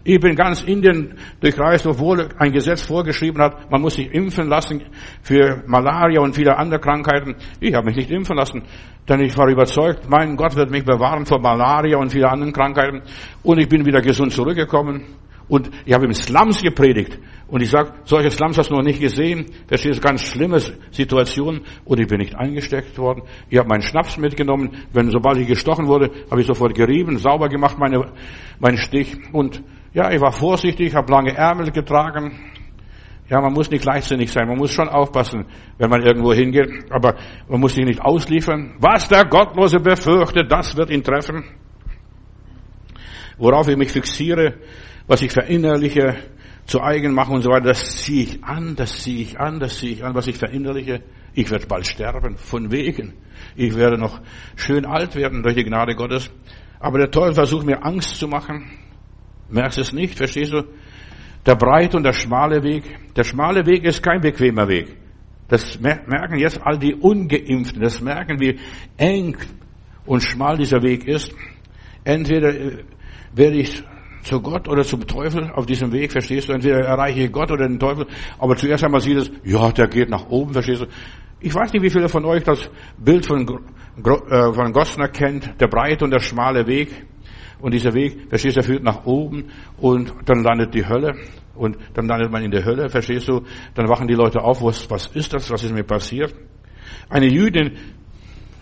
[0.02, 4.82] Ich bin ganz Indien durchreist, obwohl ein Gesetz vorgeschrieben hat, man muss sich impfen lassen
[5.22, 7.36] für Malaria und viele andere Krankheiten.
[7.60, 8.62] Ich habe mich nicht impfen lassen,
[9.08, 13.02] denn ich war überzeugt, mein Gott wird mich bewahren vor Malaria und viele anderen Krankheiten.
[13.42, 15.04] Und ich bin wieder gesund zurückgekommen.
[15.48, 17.18] Und ich habe im Slums gepredigt.
[17.48, 19.46] Und ich sage, solche Slums hast du noch nicht gesehen.
[19.66, 20.60] Das ist eine ganz schlimme
[20.92, 21.62] Situation.
[21.84, 23.22] Und ich bin nicht eingesteckt worden.
[23.48, 24.70] Ich habe meinen Schnaps mitgenommen.
[24.92, 28.12] Wenn, sobald ich gestochen wurde, habe ich sofort gerieben, sauber gemacht, meine,
[28.60, 29.18] meinen Stich.
[29.32, 29.60] Und
[29.92, 32.38] ja, ich war vorsichtig, habe lange Ärmel getragen.
[33.29, 34.48] Ja, man muss nicht leichtsinnig sein.
[34.48, 35.46] Man muss schon aufpassen,
[35.79, 36.90] wenn man irgendwo hingeht.
[36.90, 37.16] Aber
[37.48, 38.74] man muss sich nicht ausliefern.
[38.81, 41.44] Was der Gottlose befürchtet, das wird ihn treffen.
[43.38, 44.55] Worauf ich mich fixiere,
[45.07, 46.16] was ich verinnerliche,
[46.66, 49.79] zu eigen mache und so weiter, das ziehe ich an, das ziehe ich an, das
[49.79, 51.03] ziehe ich an, was ich verinnerliche.
[51.35, 53.14] Ich werde bald sterben, von wegen.
[53.57, 54.20] Ich werde noch
[54.57, 56.31] schön alt werden durch die Gnade Gottes.
[56.79, 58.70] Aber der Teufel versucht mir Angst zu machen.
[59.50, 60.62] Merkst es nicht, verstehst du?
[61.46, 62.84] Der breite und der schmale Weg.
[63.16, 64.96] Der schmale Weg ist kein bequemer Weg.
[65.48, 67.82] Das merken jetzt all die Ungeimpften.
[67.82, 68.58] Das merken, wie
[68.96, 69.36] eng
[70.06, 71.34] und schmal dieser Weg ist.
[72.04, 72.84] Entweder äh,
[73.34, 73.82] werde ich
[74.22, 76.52] zu Gott oder zum Teufel auf diesem Weg, verstehst du?
[76.52, 78.06] Entweder erreiche ich Gott oder den Teufel.
[78.38, 80.86] Aber zuerst einmal sieht es, ja, der geht nach oben, verstehst du?
[81.40, 85.68] Ich weiß nicht, wie viele von euch das Bild von, äh, von Gosner kennt, der
[85.68, 87.06] breite und der schmale Weg.
[87.60, 91.14] Und dieser Weg, verstehst du, führt nach oben und dann landet die Hölle.
[91.54, 93.42] Und dann landet man in der Hölle, verstehst du?
[93.74, 96.34] Dann wachen die Leute auf, was, was ist das, was ist mir passiert?
[97.08, 97.76] Eine Jüdin,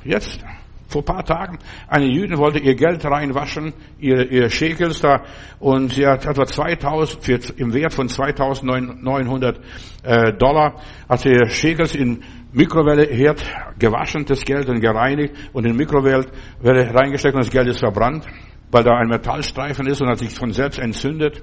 [0.04, 0.44] jetzt,
[0.88, 5.22] vor paar Tagen, eine Jüdin wollte ihr Geld reinwaschen, ihr, ihr Schekels da,
[5.58, 9.60] und sie hat etwa 2000, für, im Wert von 2900
[10.02, 13.44] äh, Dollar, hat sie Schekels in Mikrowelleherd
[13.78, 16.24] gewaschen, das Geld und gereinigt und in Mikrowelle
[16.62, 18.24] reingesteckt und das Geld ist verbrannt,
[18.70, 21.42] weil da ein Metallstreifen ist und hat sich von selbst entzündet.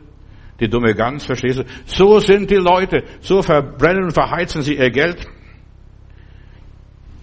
[0.60, 1.64] Die dumme Gans, verstehst du?
[1.86, 5.28] So sind die Leute, so verbrennen und verheizen sie ihr Geld.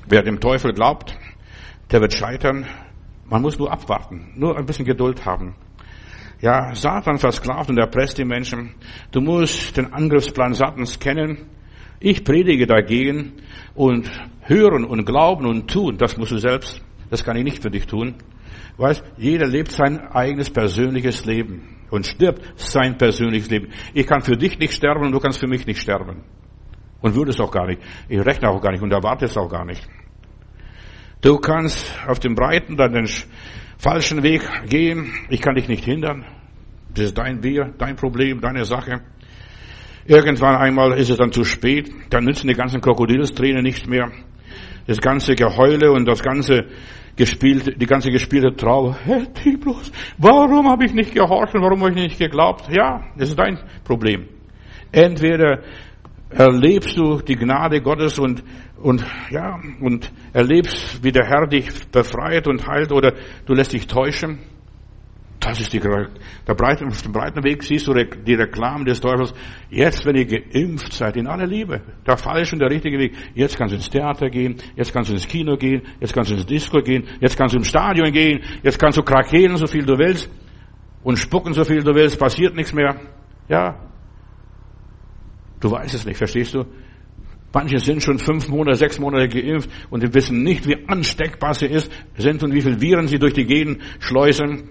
[0.07, 1.17] Wer dem Teufel glaubt,
[1.91, 2.67] der wird scheitern.
[3.25, 5.55] Man muss nur abwarten, nur ein bisschen Geduld haben.
[6.43, 8.75] Ja, Satan versklavt und erpresst die Menschen.
[9.13, 11.47] Du musst den Angriffsplan Satans kennen.
[12.01, 13.35] Ich predige dagegen
[13.75, 14.11] und
[14.41, 16.83] hören und glauben und tun, das musst du selbst.
[17.11, 18.17] Das kann ich nicht für dich tun.
[18.83, 23.69] Weißt, jeder lebt sein eigenes persönliches Leben und stirbt sein persönliches Leben.
[23.95, 26.25] Ich kann für dich nicht sterben und du kannst für mich nicht sterben.
[27.01, 27.81] Und würdest auch gar nicht.
[28.09, 29.87] Ich rechne auch gar nicht und erwarte es auch gar nicht.
[31.21, 33.09] Du kannst auf dem breiten oder den
[33.79, 35.13] falschen Weg gehen.
[35.29, 36.25] Ich kann dich nicht hindern.
[36.93, 39.01] Das ist dein Bier, dein Problem, deine Sache.
[40.07, 41.89] Irgendwann einmal ist es dann zu spät.
[42.11, 44.11] Dann nützen die ganzen Krokodilstränen nicht mehr.
[44.87, 46.67] Das ganze Geheule und das ganze
[47.17, 48.97] gespielte, die ganze gespielte Trauer.
[49.05, 52.69] Herr Tiblos, warum habe ich nicht gehorcht warum habe ich nicht geglaubt?
[52.71, 54.29] Ja, das ist dein Problem.
[54.91, 55.63] Entweder
[56.31, 58.43] erlebst du die Gnade Gottes und,
[58.77, 63.15] und, ja, und erlebst, wie der Herr dich befreit und heilt oder
[63.47, 64.39] du lässt dich täuschen.
[65.45, 69.35] Das ist die, der breiten, auf dem breiten Weg siehst du die Reklame des Teufels.
[69.71, 73.13] Jetzt, wenn ihr geimpft seid, in aller Liebe, der falsche und der richtige Weg.
[73.35, 76.35] Jetzt kannst du ins Theater gehen, jetzt kannst du ins Kino gehen, jetzt kannst du
[76.37, 79.85] ins Disco gehen, jetzt kannst du im Stadion gehen, jetzt kannst du krakelen, so viel
[79.85, 80.31] du willst
[81.03, 83.01] und spucken, so viel du willst, passiert nichts mehr.
[83.49, 83.93] Ja,
[85.63, 86.65] Du weißt es nicht, verstehst du?
[87.55, 91.67] Manche sind schon fünf Monate, sechs Monate geimpft und die wissen nicht, wie ansteckbar sie
[91.67, 94.71] ist, sind und wie viele Viren sie durch die Genen schleusen.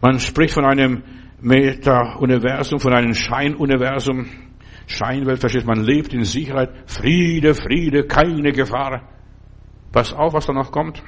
[0.00, 1.02] Man spricht von einem
[1.40, 4.26] Meta-Universum, von einem Scheinuniversum.
[4.86, 5.70] Scheinwelt, verstehst du?
[5.70, 6.70] Man lebt in Sicherheit.
[6.86, 9.08] Friede, Friede, keine Gefahr.
[9.92, 11.02] Pass auf, was da noch kommt.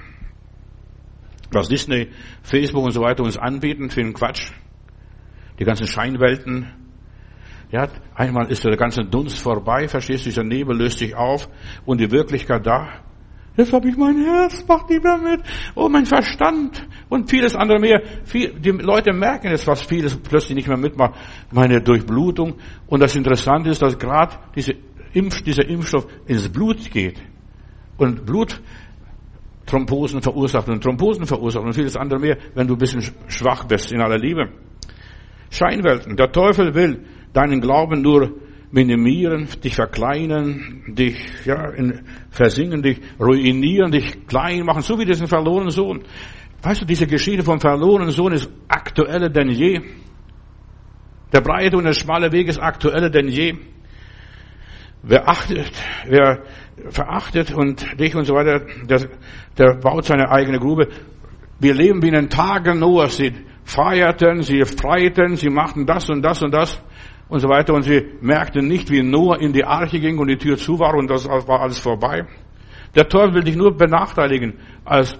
[1.50, 2.08] Was Disney,
[2.42, 4.52] Facebook und so weiter uns anbieten für den Quatsch.
[5.58, 6.72] Die ganzen Scheinwelten,
[7.70, 11.48] ja, einmal ist der ganze Dunst vorbei, verstehst du, dieser Nebel löst sich auf
[11.84, 13.02] und die Wirklichkeit da.
[13.56, 15.42] Jetzt habe ich mein Herz, macht nicht mehr mit.
[15.74, 18.02] Oh, mein Verstand und vieles andere mehr.
[18.32, 21.14] die Leute merken jetzt, was vieles plötzlich nicht mehr mitmacht.
[21.50, 22.54] Meine Durchblutung.
[22.86, 24.72] Und das Interessante ist, dass gerade diese
[25.12, 27.22] Impf, dieser Impfstoff ins Blut geht.
[27.98, 33.64] Und Blutthrombosen verursacht und Thrombosen verursacht und vieles andere mehr, wenn du ein bisschen schwach
[33.64, 34.48] bist in aller Liebe.
[35.50, 36.16] Scheinwelten.
[36.16, 38.32] Der Teufel will, deinen Glauben nur
[38.72, 42.00] minimieren, dich verkleinern, dich ja, in,
[42.30, 46.02] versingen, dich ruinieren, dich klein machen, so wie diesen verlorenen Sohn.
[46.62, 49.80] Weißt du, diese Geschichte vom verlorenen Sohn ist aktueller denn je.
[51.32, 53.54] Der breite und der schmale Weg ist aktueller denn je.
[55.02, 55.72] wer achtet,
[56.06, 56.44] wer
[56.90, 59.08] verachtet und dich und so weiter, der,
[59.58, 60.88] der baut seine eigene Grube.
[61.58, 63.16] Wir leben wie in den Tagen Noahs.
[63.16, 63.32] Sie
[63.64, 66.82] feierten, sie freiten, sie machten das und das und das
[67.32, 67.72] und so weiter.
[67.72, 70.94] Und sie merkten nicht, wie Noah in die Arche ging und die Tür zu war
[70.94, 72.26] und das war alles vorbei.
[72.94, 75.18] Der Teufel will dich nur benachteiligen als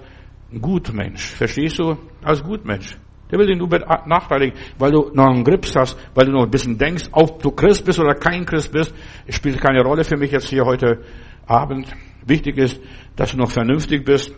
[0.61, 1.33] Gutmensch.
[1.33, 1.97] Verstehst du?
[2.23, 2.95] Als Gutmensch.
[3.31, 6.51] Der will dich nur benachteiligen, weil du noch einen Grips hast, weil du noch ein
[6.51, 8.93] bisschen denkst, ob du Christ bist oder kein Christ bist.
[9.25, 11.01] Es spielt keine Rolle für mich jetzt hier heute
[11.47, 11.87] Abend.
[12.27, 12.79] Wichtig ist,
[13.15, 14.35] dass du noch vernünftig bist.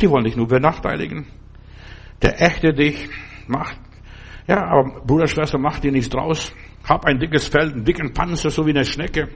[0.00, 1.26] Die wollen dich nur benachteiligen.
[2.22, 3.10] Der echte dich
[3.46, 3.76] macht,
[4.50, 6.52] ja, aber Bruder, Schwester, mach dir nichts draus.
[6.84, 9.28] Hab ein dickes Feld, einen dicken Panzer, so wie eine Schnecke.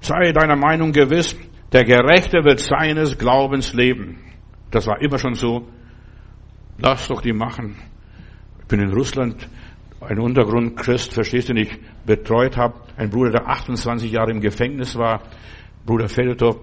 [0.00, 1.36] Sei deiner Meinung gewiss,
[1.72, 4.18] der Gerechte wird seines Glaubens leben.
[4.70, 5.68] Das war immer schon so.
[6.78, 7.76] Lass doch die machen.
[8.60, 9.48] Ich bin in Russland
[10.00, 12.74] ein Untergrundchrist, verstehst du nicht, betreut habe.
[12.96, 15.22] Ein Bruder, der 28 Jahre im Gefängnis war,
[15.86, 16.58] Bruder Feldhoff.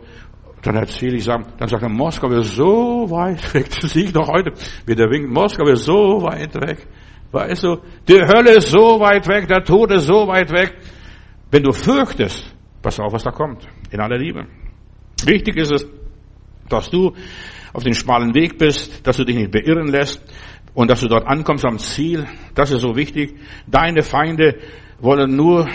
[0.61, 3.69] Dann erzähle ich, dann sagt er, Moskau ist so weit weg.
[3.81, 4.51] Das sehe ich noch heute,
[4.85, 5.31] wie der winkt.
[5.31, 6.85] Moskau ist so weit weg.
[7.31, 7.77] Weißt du,
[8.07, 10.75] die Hölle ist so weit weg, der Tod ist so weit weg.
[11.51, 12.43] Wenn du fürchtest,
[12.81, 13.67] pass auf, was da kommt.
[13.91, 14.45] In aller Liebe.
[15.25, 15.87] Wichtig ist es,
[16.69, 17.13] dass du
[17.73, 20.21] auf den schmalen Weg bist, dass du dich nicht beirren lässt
[20.73, 22.25] und dass du dort ankommst am Ziel.
[22.55, 23.35] Das ist so wichtig.
[23.67, 24.55] Deine Feinde
[24.99, 25.67] wollen nur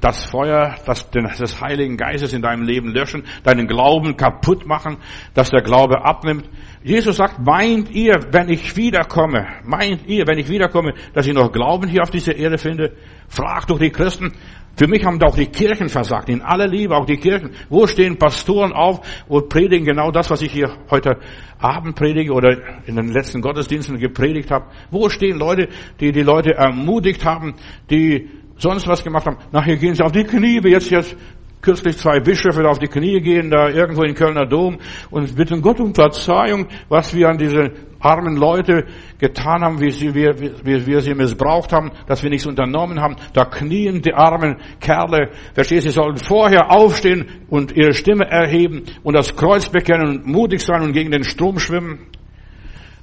[0.00, 4.98] das Feuer das, des Heiligen Geistes in deinem Leben löschen, deinen Glauben kaputt machen,
[5.34, 6.48] dass der Glaube abnimmt.
[6.82, 11.52] Jesus sagt, meint ihr, wenn ich wiederkomme, meint ihr, wenn ich wiederkomme, dass ich noch
[11.52, 12.96] Glauben hier auf dieser Erde finde?
[13.28, 14.32] Fragt doch die Christen,
[14.76, 17.50] für mich haben auch die Kirchen versagt, in aller Liebe, auch die Kirchen.
[17.68, 21.18] Wo stehen Pastoren auf und predigen genau das, was ich hier heute
[21.58, 24.66] Abend predige oder in den letzten Gottesdiensten gepredigt habe?
[24.90, 25.68] Wo stehen Leute,
[26.00, 27.56] die die Leute ermutigt haben,
[27.90, 28.30] die
[28.60, 29.38] sonst was gemacht haben?
[29.52, 31.16] Nachher gehen sie auf die Knie, wie jetzt jetzt
[31.62, 34.78] kürzlich zwei Bischöfe auf die Knie gehen, da irgendwo in Kölner Dom
[35.10, 38.86] und bitten Gott um Verzeihung, was wir an diese armen Leute
[39.18, 40.28] getan haben, wie, sie, wie,
[40.64, 43.16] wie wir sie missbraucht haben, dass wir nichts unternommen haben.
[43.34, 49.14] Da knien die armen Kerle, verstehst sie sollen vorher aufstehen und ihre Stimme erheben und
[49.14, 52.06] das Kreuz bekennen und mutig sein und gegen den Strom schwimmen.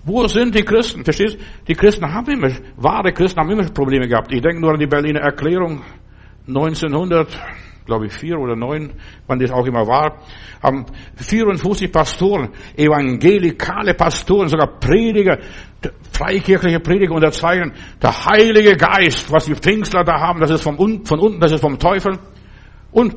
[0.07, 1.03] Wo sind die Christen?
[1.03, 1.39] Verstehst du?
[1.67, 4.31] Die Christen haben immer, wahre Christen haben immer Probleme gehabt.
[4.31, 5.81] Ich denke nur an die Berliner Erklärung
[6.47, 7.27] 1900
[7.85, 8.91] glaube ich, vier oder neun,
[9.27, 10.17] wann das auch immer war,
[10.61, 10.85] haben
[11.15, 15.39] 54 Pastoren, evangelikale Pastoren, sogar Prediger,
[16.11, 21.19] freikirchliche Prediger unterzeichnen, der Heilige Geist, was die Pfingstler da haben, das ist vom, von
[21.19, 22.19] unten, das ist vom Teufel.
[22.91, 23.15] Und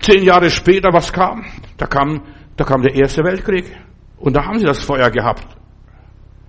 [0.00, 1.42] zehn Jahre später, was kam?
[1.78, 2.20] Da kam,
[2.56, 3.74] da kam der Erste Weltkrieg.
[4.18, 5.61] Und da haben sie das Feuer gehabt.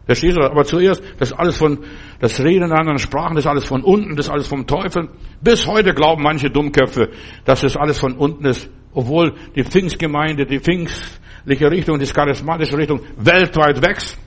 [0.06, 0.42] Verstehst du?
[0.42, 1.80] Aber zuerst, das ist alles von,
[2.20, 5.10] das Reden in anderen Sprachen, das ist alles von unten, das ist alles vom Teufel.
[5.42, 7.10] Bis heute glauben manche Dummköpfe,
[7.46, 8.70] dass das alles von unten ist.
[8.94, 14.20] Obwohl die Pfingstgemeinde, die pfingstliche Richtung, die charismatische Richtung weltweit wächst.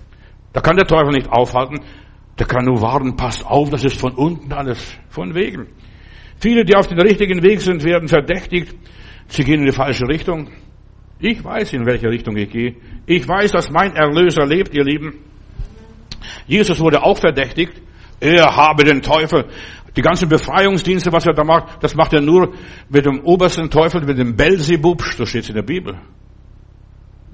[0.53, 1.81] Da kann der Teufel nicht aufhalten.
[2.39, 5.68] Der kann nur warten, passt auf, das ist von unten alles, von wegen.
[6.39, 8.74] Viele, die auf dem richtigen Weg sind, werden verdächtigt.
[9.29, 10.49] Sie gehen in die falsche Richtung.
[11.18, 12.77] Ich weiß, in welche Richtung ich gehe.
[13.07, 15.14] Ich weiß, dass mein Erlöser lebt, ihr Lieben.
[16.47, 17.72] Jesus wurde auch verdächtigt.
[18.20, 19.47] Er habe den Teufel.
[19.97, 22.53] Die ganzen Befreiungsdienste, was er da macht, das macht er nur
[22.91, 25.03] mit dem obersten Teufel, mit dem Belzebub.
[25.03, 25.99] So steht es in der Bibel.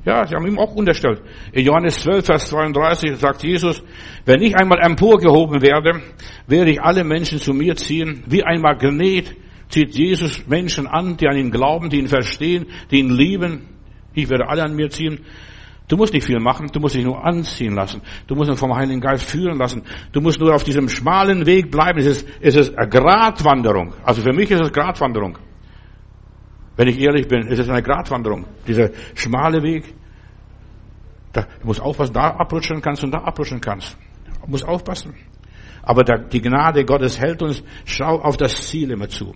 [0.05, 1.22] Ja, sie haben ihm auch unterstellt.
[1.53, 3.82] In Johannes 12, Vers 32 sagt Jesus,
[4.24, 6.03] wenn ich einmal emporgehoben werde,
[6.49, 8.24] werde ich alle Menschen zu mir ziehen.
[8.26, 9.36] Wie ein Magnet
[9.68, 13.68] zieht Jesus Menschen an, die an ihn glauben, die ihn verstehen, die ihn lieben.
[14.12, 15.20] Ich werde alle an mir ziehen.
[15.93, 18.01] Du musst nicht viel machen, du musst dich nur anziehen lassen.
[18.26, 19.82] Du musst ihn vom Heiligen Geist führen lassen.
[20.11, 21.99] Du musst nur auf diesem schmalen Weg bleiben.
[21.99, 23.93] Es ist, es ist eine Gratwanderung.
[24.03, 25.36] Also für mich ist es Gratwanderung.
[26.76, 28.47] Wenn ich ehrlich bin, ist es eine Gratwanderung.
[28.66, 29.95] Dieser schmale Weg.
[31.34, 33.99] Da, du musst aufpassen, da abrutschen kannst und da abrutschen kannst.
[34.47, 35.14] Du musst aufpassen.
[35.82, 39.34] Aber der, die Gnade Gottes hält uns, schau auf das Ziel immer zu.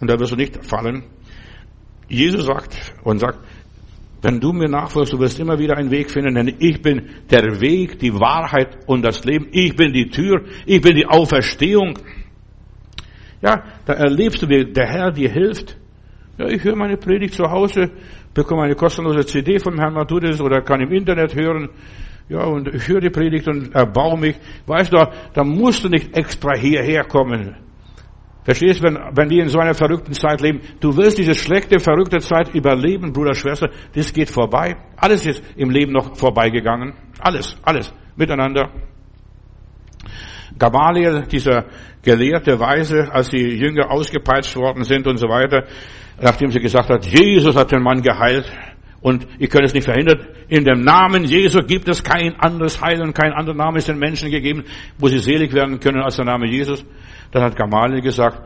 [0.00, 1.04] Und da wirst du nicht fallen.
[2.08, 3.38] Jesus sagt und sagt,
[4.22, 7.60] wenn du mir nachfolgst, du wirst immer wieder einen Weg finden, denn ich bin der
[7.60, 9.48] Weg, die Wahrheit und das Leben.
[9.52, 11.98] Ich bin die Tür, ich bin die Auferstehung.
[13.40, 15.76] Ja, da erlebst du, wie der Herr dir hilft.
[16.36, 17.90] Ja, ich höre meine Predigt zu Hause,
[18.34, 21.70] bekomme eine kostenlose CD von Herrn Matthäus oder kann im Internet hören.
[22.28, 24.36] Ja, und ich höre die Predigt und erbaue mich.
[24.66, 24.98] Weißt du,
[25.32, 27.56] da musst du nicht extra hierher kommen.
[28.42, 31.78] Verstehst du, wenn, wenn die in so einer verrückten Zeit leben, du wirst diese schlechte,
[31.78, 34.76] verrückte Zeit überleben, Bruder, Schwester, das geht vorbei.
[34.96, 36.94] Alles ist im Leben noch vorbeigegangen.
[37.18, 38.70] Alles, alles, miteinander.
[40.58, 41.66] Gamaliel, dieser
[42.02, 45.66] gelehrte Weise, als die Jünger ausgepeitscht worden sind und so weiter,
[46.20, 48.50] nachdem sie gesagt hat, Jesus hat den Mann geheilt
[49.00, 53.00] und ihr könnt es nicht verhindern, in dem Namen Jesu gibt es kein anderes Heil
[53.02, 54.64] und kein anderer Name ist den Menschen gegeben,
[54.98, 56.84] wo sie selig werden können als der Name Jesus.
[57.30, 58.42] Dann hat Gamaliel gesagt,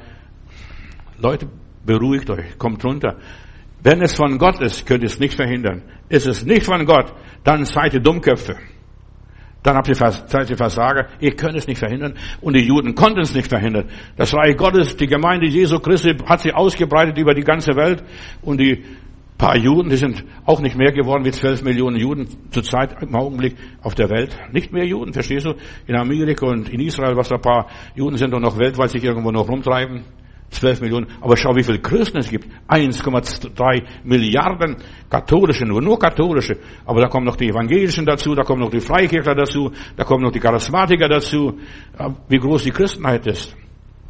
[1.19, 1.49] Leute,
[1.85, 3.17] beruhigt euch, kommt runter.
[3.83, 5.83] Wenn es von Gott ist, könnt ihr es nicht verhindern.
[6.09, 7.13] Ist es nicht von Gott,
[7.45, 8.57] dann seid ihr Dummköpfe.
[9.65, 11.09] Dann habt ihr, seid ihr Versager.
[11.21, 12.15] Ihr könnt es nicht verhindern.
[12.43, 13.89] Und die Juden konnten es nicht verhindern.
[14.15, 18.05] Das Reich Gottes, die Gemeinde Jesu Christi hat sich ausgebreitet über die ganze Welt.
[18.43, 18.85] Und die
[19.39, 23.57] paar Juden, die sind auch nicht mehr geworden wie zwölf Millionen Juden zurzeit im Augenblick
[23.83, 24.37] auf der Welt.
[24.53, 25.55] Nicht mehr Juden, verstehst du?
[25.87, 29.31] In Amerika und in Israel, was da paar Juden sind und noch weltweit sich irgendwo
[29.31, 30.05] noch rumtreiben.
[30.51, 31.07] 12 Millionen.
[31.21, 32.47] Aber schau, wie viele Christen es gibt.
[32.69, 34.77] 1,3 Milliarden
[35.11, 36.59] katholische, nur, nur katholische.
[36.87, 40.23] Aber da kommen noch die Evangelischen dazu, da kommen noch die Freikirchler dazu, da kommen
[40.23, 41.59] noch die Charismatiker dazu.
[42.29, 43.57] Wie groß die Christenheit ist.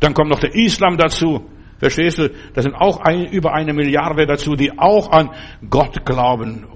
[0.01, 1.49] Dann kommt noch der Islam dazu.
[1.79, 2.31] Verstehst du?
[2.55, 5.31] Da sind auch ein, über eine Milliarde dazu, die auch an
[5.69, 6.67] Gott glauben.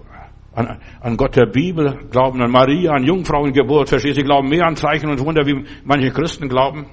[0.53, 3.89] An, an Gott der Bibel glauben, an Maria, an Jungfrauengeburt.
[3.89, 4.23] Verstehst du?
[4.23, 6.87] Sie glauben mehr an Zeichen und Wunder, wie manche Christen glauben.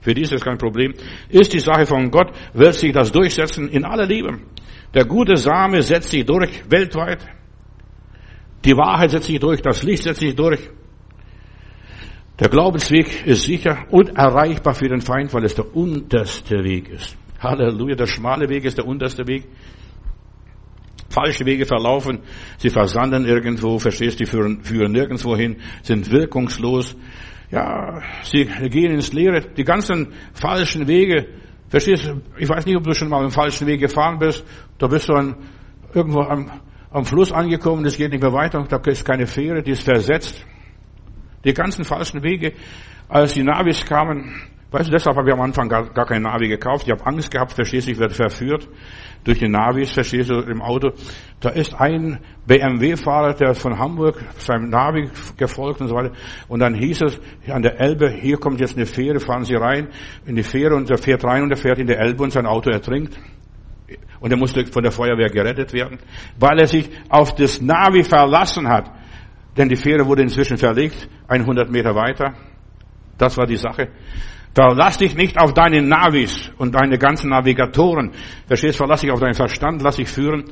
[0.00, 0.94] Für die ist das kein Problem.
[1.28, 4.38] Ist die Sache von Gott, wird sich das durchsetzen in aller Liebe.
[4.94, 7.26] Der gute Same setzt sich durch weltweit.
[8.64, 10.70] Die Wahrheit setzt sich durch, das Licht setzt sich durch.
[12.38, 17.16] Der Glaubensweg ist sicher und erreichbar für den Feind, weil es der unterste Weg ist.
[17.40, 19.44] Halleluja, der schmale Weg ist der unterste Weg.
[21.08, 22.20] Falsche Wege verlaufen,
[22.58, 26.94] sie versanden irgendwo, verstehst du, die führen, führen nirgendwo hin, sind wirkungslos,
[27.50, 29.40] ja, sie gehen ins Leere.
[29.56, 31.28] Die ganzen falschen Wege,
[31.68, 32.20] verstehst du?
[32.36, 34.44] Ich weiß nicht, ob du schon mal im falschen Weg gefahren bist.
[34.78, 35.36] Da bist du an,
[35.94, 36.50] irgendwo am,
[36.90, 40.44] am Fluss angekommen, es geht nicht mehr weiter, da ist keine Fähre, die ist versetzt.
[41.46, 42.54] Die ganzen falschen Wege,
[43.08, 44.34] als die Navis kamen,
[44.72, 46.86] weißt du, deshalb habe ich am Anfang gar, gar kein Navi gekauft.
[46.86, 48.68] Ich habe Angst gehabt, verstehst du, ich werde verführt
[49.22, 50.90] durch die Navis, verstehst du, im Auto.
[51.40, 56.12] Da ist ein BMW-Fahrer, der von Hamburg seinem Navi gefolgt und so weiter.
[56.48, 59.88] Und dann hieß es an der Elbe, hier kommt jetzt eine Fähre, fahren Sie rein
[60.26, 62.46] in die Fähre und er fährt rein und er fährt in die Elbe und sein
[62.46, 63.16] Auto ertrinkt.
[64.18, 65.98] Und er musste von der Feuerwehr gerettet werden,
[66.38, 68.90] weil er sich auf das Navi verlassen hat.
[69.56, 72.34] Denn die Fähre wurde inzwischen verlegt, 100 Meter weiter.
[73.18, 73.88] Das war die Sache.
[74.54, 78.12] Verlass dich nicht auf deine Navis und deine ganzen Navigatoren.
[78.46, 80.44] Verstehst, verlass dich auf deinen Verstand, lass dich führen.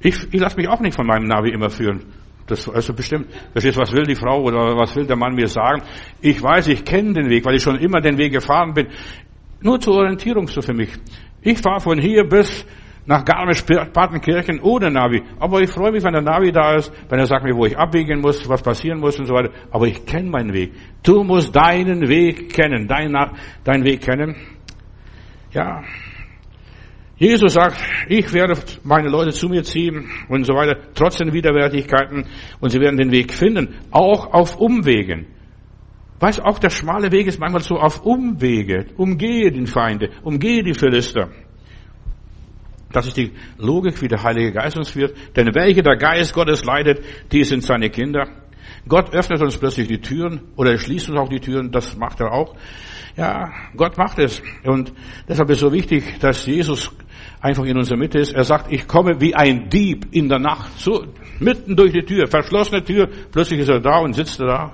[0.00, 2.04] Ich, ich lasse mich auch nicht von meinem Navi immer führen.
[2.46, 3.26] Das also bestimmt.
[3.52, 5.82] Verstehst, was will die Frau oder was will der Mann mir sagen?
[6.20, 8.88] Ich weiß, ich kenne den Weg, weil ich schon immer den Weg gefahren bin.
[9.60, 10.90] Nur zur Orientierung so für mich.
[11.42, 12.66] Ich fahre von hier bis
[13.10, 15.20] nach Garmisch-Partenkirchen ohne Navi.
[15.40, 17.76] Aber ich freue mich, wenn der Navi da ist, wenn er sagt mir, wo ich
[17.76, 19.50] abbiegen muss, was passieren muss und so weiter.
[19.72, 20.72] Aber ich kenne meinen Weg.
[21.02, 23.16] Du musst deinen Weg kennen, deinen,
[23.64, 24.36] deinen Weg kennen.
[25.50, 25.82] Ja.
[27.16, 28.54] Jesus sagt, ich werde
[28.84, 32.26] meine Leute zu mir ziehen und so weiter, trotz den Widerwärtigkeiten
[32.60, 35.26] und sie werden den Weg finden, auch auf Umwegen.
[36.20, 38.86] Weißt, auch der schmale Weg ist manchmal so auf Umwege.
[38.96, 41.30] Umgehe den Feinde, umgehe die Philister.
[42.92, 45.14] Das ist die Logik, wie der Heilige Geist uns führt.
[45.36, 48.28] Denn welche der Geist Gottes leidet, die sind seine Kinder.
[48.88, 52.32] Gott öffnet uns plötzlich die Türen oder schließt uns auch die Türen, das macht er
[52.32, 52.56] auch.
[53.16, 54.42] Ja, Gott macht es.
[54.64, 54.92] Und
[55.28, 56.90] deshalb ist so wichtig, dass Jesus
[57.40, 58.32] einfach in unserer Mitte ist.
[58.32, 61.04] Er sagt, ich komme wie ein Dieb in der Nacht, so
[61.38, 64.72] mitten durch die Tür, verschlossene Tür, plötzlich ist er da und sitzt da,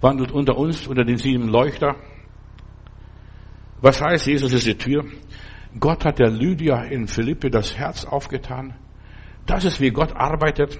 [0.00, 1.96] wandelt unter uns, unter den sieben Leuchter.
[3.80, 5.04] Was heißt, Jesus ist die Tür?
[5.78, 8.74] Gott hat der Lydia in Philippe das Herz aufgetan.
[9.46, 10.78] Das ist, wie Gott arbeitet.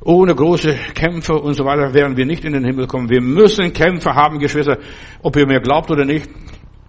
[0.00, 3.08] Ohne große Kämpfe und so weiter werden wir nicht in den Himmel kommen.
[3.08, 4.78] Wir müssen Kämpfe haben, Geschwister,
[5.22, 6.28] ob ihr mir glaubt oder nicht.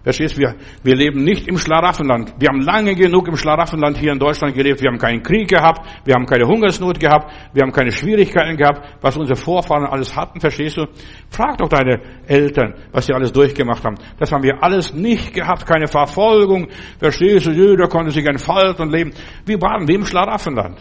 [0.06, 0.54] Verstehst wir,
[0.84, 2.34] wir leben nicht im Schlaraffenland.
[2.38, 4.80] Wir haben lange genug im Schlaraffenland hier in Deutschland gelebt.
[4.80, 5.84] Wir haben keinen Krieg gehabt.
[6.04, 7.32] Wir haben keine Hungersnot gehabt.
[7.52, 10.38] Wir haben keine Schwierigkeiten gehabt, was unsere Vorfahren alles hatten.
[10.38, 10.86] Verstehst du?
[11.28, 13.96] Frag doch deine Eltern, was sie alles durchgemacht haben.
[14.16, 15.66] Das haben wir alles nicht gehabt.
[15.66, 16.68] Keine Verfolgung.
[17.00, 17.50] Verstehst du?
[17.50, 19.10] Jeder konnte sich entfalten und leben.
[19.44, 20.78] Wir waren wie im Schlaraffenland.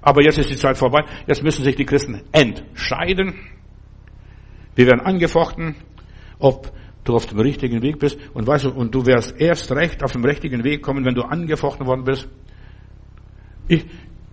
[0.00, 1.00] Aber jetzt ist die Zeit vorbei.
[1.26, 3.34] Jetzt müssen sich die Christen entscheiden.
[4.76, 5.74] Wir werden angefochten,
[6.38, 6.70] ob
[7.04, 10.12] du auf dem richtigen Weg bist und weißt du, und du wirst erst recht auf
[10.12, 12.28] dem richtigen Weg kommen, wenn du angefochten worden bist.
[13.68, 13.86] Ich,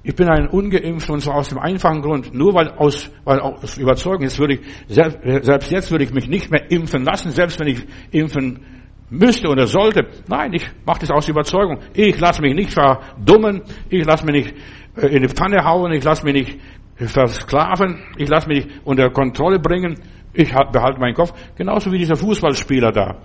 [0.03, 3.77] ich bin ein Ungeimpfter und zwar aus dem einfachen Grund, nur weil aus, weil aus
[3.77, 7.67] Überzeugung, jetzt würde ich, selbst jetzt würde ich mich nicht mehr impfen lassen, selbst wenn
[7.67, 8.59] ich impfen
[9.09, 10.07] müsste oder sollte.
[10.27, 11.79] Nein, ich mache das aus Überzeugung.
[11.93, 14.55] Ich lasse mich nicht verdummen, ich lasse mich nicht
[14.97, 16.59] äh, in die Pfanne hauen, ich lasse mich nicht
[16.97, 19.95] versklaven, ich lasse mich unter Kontrolle bringen,
[20.33, 21.33] ich behalte meinen Kopf.
[21.55, 23.17] Genauso wie dieser Fußballspieler da.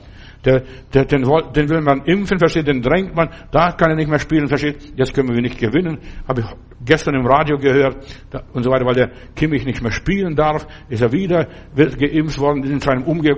[0.45, 0.63] Der,
[0.93, 1.23] der, den,
[1.55, 4.93] den will man impfen, versteht, den drängt man, da kann er nicht mehr spielen, versteht,
[4.97, 5.99] jetzt können wir nicht gewinnen.
[6.27, 6.47] Habe ich
[6.85, 10.67] gestern im Radio gehört da, und so weiter, weil der Kimmich nicht mehr spielen darf,
[10.89, 13.37] ist er wieder, wird geimpft worden, in seinem Umge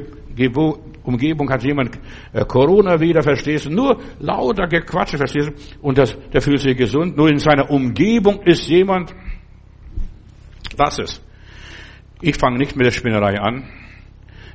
[1.04, 1.98] Umgebung hat jemand
[2.32, 3.70] äh, Corona wieder, verstehst du?
[3.70, 5.86] Nur lauter Gequatsche, verstehst du?
[5.86, 7.16] Und das, der fühlt sich gesund.
[7.16, 9.14] Nur in seiner Umgebung ist jemand,
[10.78, 11.22] Lass es.
[12.20, 13.68] Ich fange nicht mit der Spinnerei an.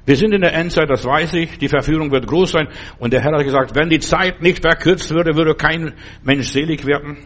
[0.06, 1.58] Wir sind in der Endzeit, das weiß ich.
[1.60, 2.68] Die Verführung wird groß sein.
[2.98, 5.94] Und der Herr hat gesagt, wenn die Zeit nicht verkürzt würde, würde kein
[6.24, 7.18] Mensch selig werden.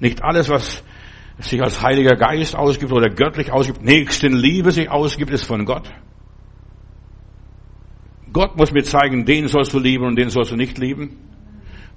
[0.00, 0.82] Nicht alles, was
[1.38, 5.88] sich als Heiliger Geist ausgibt oder göttlich ausgibt, Nächstenliebe sich ausgibt, ist von Gott.
[8.32, 11.18] Gott muss mir zeigen, den sollst du lieben und den sollst du nicht lieben.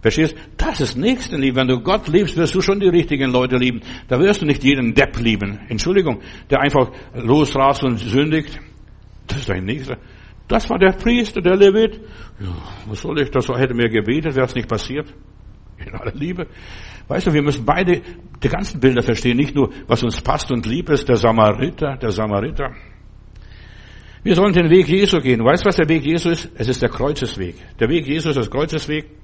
[0.01, 0.35] Verstehst?
[0.57, 1.57] Das ist Nächstenliebe.
[1.57, 3.81] Wenn du Gott liebst, wirst du schon die richtigen Leute lieben.
[4.07, 5.59] Da wirst du nicht jeden Depp lieben.
[5.67, 8.59] Entschuldigung, der einfach losrast und sündigt.
[9.27, 9.97] Das ist dein Nächster.
[10.47, 11.99] Das war der Priester, der Levit.
[12.39, 12.55] Ja,
[12.87, 15.13] was soll ich, das hätte mir gebetet, wäre es nicht passiert.
[15.77, 16.47] In aller Liebe.
[17.07, 18.01] Weißt du, wir müssen beide
[18.41, 22.11] die ganzen Bilder verstehen, nicht nur, was uns passt und lieb ist, der Samariter, der
[22.11, 22.73] Samariter.
[24.23, 25.43] Wir sollen den Weg Jesu gehen.
[25.43, 26.49] Weißt du, was der Weg Jesu ist?
[26.55, 27.55] Es ist der Kreuzesweg.
[27.79, 29.18] Der Weg Jesu ist der Kreuzesweg.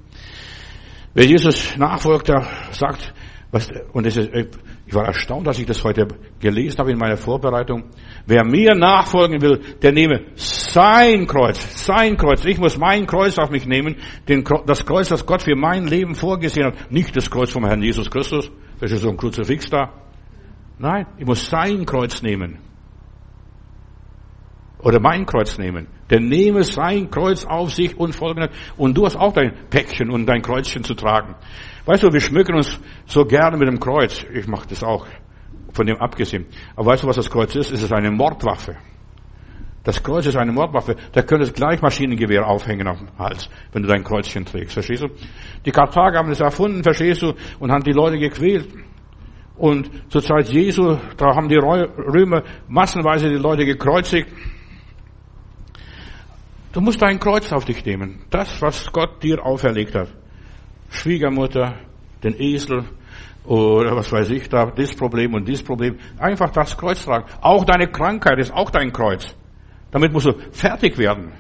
[1.16, 3.13] Wer Jesus nachfolgt, der sagt,
[3.49, 6.07] was, und ist, ich war erstaunt, dass ich das heute
[6.41, 7.86] gelesen habe in meiner Vorbereitung.
[8.26, 12.43] Wer mir nachfolgen will, der nehme sein Kreuz, sein Kreuz.
[12.43, 13.95] Ich muss mein Kreuz auf mich nehmen,
[14.28, 16.91] den, das Kreuz, das Gott für mein Leben vorgesehen hat.
[16.91, 18.51] Nicht das Kreuz vom Herrn Jesus Christus,
[18.82, 19.93] das ist so ein Kruzifix da.
[20.78, 22.59] Nein, ich muss sein Kreuz nehmen
[24.80, 25.88] oder mein Kreuz nehmen.
[26.10, 30.28] Der nehme sein Kreuz auf sich und folge Und du hast auch dein Päckchen und
[30.28, 31.36] dein Kreuzchen zu tragen.
[31.86, 34.26] Weißt du, wir schmücken uns so gerne mit dem Kreuz.
[34.34, 35.08] Ich mache das auch,
[35.74, 36.45] von dem abgesehen.
[36.76, 37.72] Aber weißt du, was das Kreuz ist?
[37.72, 38.76] Es ist eine Mordwaffe.
[39.84, 40.95] Das Kreuz ist eine Mordwaffe.
[41.12, 44.74] Da könntest du gleich Maschinengewehr aufhängen auf dem Hals, wenn du dein Kreuzchen trägst.
[44.74, 45.08] Verstehst du?
[45.64, 48.68] Die Karthager haben das erfunden, verstehst du, und haben die Leute gequält.
[49.58, 54.28] Und zur Zeit Jesu, da haben die Römer massenweise die Leute gekreuzigt.
[56.76, 58.26] Du musst dein Kreuz auf dich nehmen.
[58.30, 60.10] Das, was Gott dir auferlegt hat.
[60.90, 61.76] Schwiegermutter,
[62.22, 62.84] den Esel
[63.46, 65.98] oder was weiß ich da, das Problem und dieses Problem.
[66.20, 67.28] Einfach das Kreuz tragen.
[67.40, 69.34] Auch deine Krankheit ist auch dein Kreuz.
[69.90, 71.32] Damit musst du fertig werden.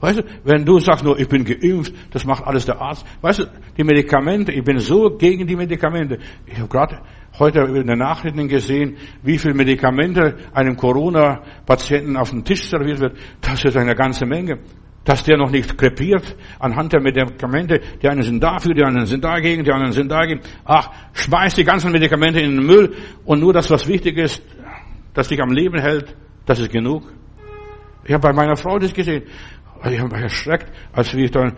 [0.00, 3.04] Weißt du, wenn du sagst nur, ich bin geimpft, das macht alles der Arzt.
[3.20, 3.44] Weißt du,
[3.76, 6.18] die Medikamente, ich bin so gegen die Medikamente.
[6.46, 7.02] Ich habe gerade
[7.38, 13.18] heute in den Nachrichten gesehen, wie viel Medikamente einem Corona-Patienten auf den Tisch serviert wird.
[13.40, 14.58] Das ist eine ganze Menge.
[15.04, 17.80] Dass der noch nicht krepiert anhand der Medikamente.
[18.02, 20.40] Die einen sind dafür, die anderen sind dagegen, die anderen sind dagegen.
[20.64, 24.42] Ach, schmeiß die ganzen Medikamente in den Müll und nur das, was wichtig ist,
[25.14, 26.14] das dich am Leben hält,
[26.44, 27.04] das ist genug.
[28.04, 29.22] Ich habe bei meiner Frau das gesehen.
[29.90, 31.52] Ich habe mich erschreckt, als wir dann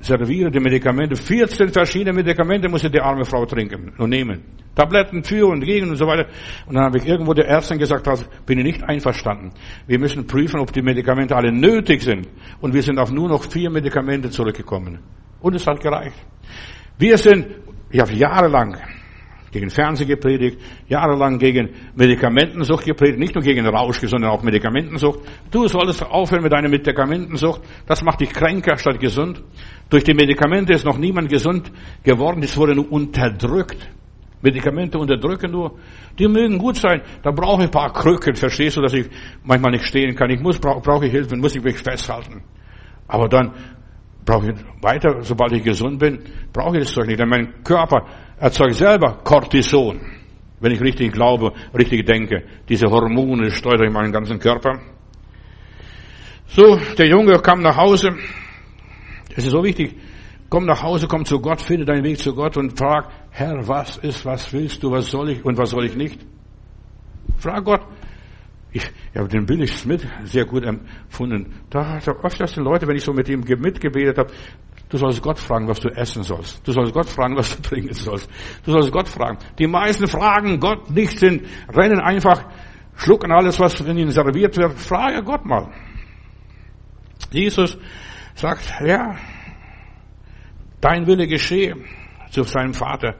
[0.00, 1.16] serviere die Medikamente.
[1.16, 4.42] 14 verschiedene Medikamente musste die arme Frau trinken und nehmen.
[4.74, 6.28] Tabletten für und gegen und so weiter.
[6.66, 9.52] Und dann habe ich irgendwo der Ärztin gesagt, das bin ich nicht einverstanden.
[9.86, 12.28] Wir müssen prüfen, ob die Medikamente alle nötig sind.
[12.60, 14.98] Und wir sind auf nur noch vier Medikamente zurückgekommen.
[15.40, 16.16] Und es hat gereicht.
[16.98, 17.46] Wir sind,
[17.90, 18.76] ich habe jahrelang
[19.50, 25.20] gegen Fernsehen gepredigt, jahrelang gegen Medikamentensucht gepredigt, nicht nur gegen Rausch, sondern auch Medikamentensucht.
[25.50, 27.62] Du solltest aufhören mit deiner Medikamentensucht.
[27.86, 29.42] Das macht dich kränker statt gesund.
[29.88, 31.70] Durch die Medikamente ist noch niemand gesund
[32.02, 33.88] geworden, es wurde nur unterdrückt.
[34.42, 35.78] Medikamente unterdrücken nur.
[36.18, 37.02] Die mögen gut sein.
[37.22, 39.08] Da brauche ich ein paar Krücken, verstehst du, dass ich
[39.42, 40.30] manchmal nicht stehen kann.
[40.30, 42.42] Ich muss, brauche brauch ich Hilfe, muss ich mich festhalten.
[43.08, 43.52] Aber dann
[44.26, 46.18] brauche ich weiter, sobald ich gesund bin,
[46.52, 47.20] brauche ich das Zeug nicht.
[47.20, 48.04] Denn mein Körper
[48.38, 50.00] erzeugt selber Cortison.
[50.60, 52.42] Wenn ich richtig glaube, richtig denke.
[52.68, 54.80] Diese Hormone steuern meinen ganzen Körper.
[56.48, 58.16] So, der Junge kam nach Hause.
[59.36, 59.94] Es ist so wichtig.
[60.48, 63.96] Komm nach Hause, komm zu Gott, finde deinen Weg zu Gott und frag, Herr, was
[63.98, 66.20] ist, was willst du, was soll ich und was soll ich nicht?
[67.38, 67.82] Frag Gott.
[68.76, 71.54] Ich, habe den Billy Smith sehr gut empfunden.
[71.70, 74.32] Da, da öfters die Leute, wenn ich so mit ihm mitgebetet habe,
[74.88, 76.66] Du sollst Gott fragen, was du essen sollst.
[76.66, 78.30] Du sollst Gott fragen, was du trinken sollst.
[78.64, 79.38] Du sollst Gott fragen.
[79.58, 82.44] Die meisten fragen Gott nicht, sind, rennen einfach,
[82.94, 84.74] schlucken alles, was ihnen serviert wird.
[84.74, 85.72] Frage Gott mal.
[87.32, 87.76] Jesus
[88.34, 89.16] sagt, ja,
[90.80, 91.74] dein Wille geschehe
[92.30, 93.16] zu seinem Vater.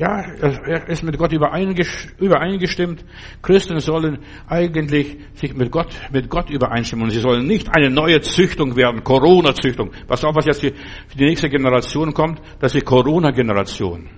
[0.00, 3.04] Ja, er ist mit Gott übereingestimmt.
[3.42, 7.04] Christen sollen eigentlich sich mit Gott, mit Gott übereinstimmen.
[7.04, 9.90] Und sie sollen nicht eine neue Züchtung werden, Corona-Züchtung.
[10.08, 10.72] Pass auf, was jetzt für
[11.18, 14.08] die nächste Generation kommt, das ist die Corona-Generation.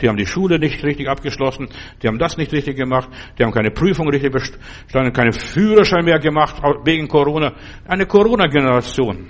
[0.00, 1.66] Die haben die Schule nicht richtig abgeschlossen,
[2.00, 6.20] die haben das nicht richtig gemacht, die haben keine Prüfung richtig bestanden, keine Führerschein mehr
[6.20, 7.54] gemacht wegen Corona.
[7.88, 9.26] Eine Corona-Generation.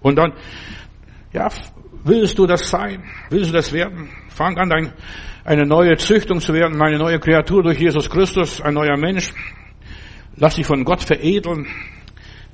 [0.00, 0.32] Und dann,
[1.32, 1.48] ja,
[2.06, 3.04] willst du das sein?
[3.30, 4.08] Willst du das werden?
[4.28, 4.92] Fang an, ein,
[5.44, 9.32] eine neue Züchtung zu werden, eine neue Kreatur durch Jesus Christus, ein neuer Mensch.
[10.36, 11.66] Lass dich von Gott veredeln.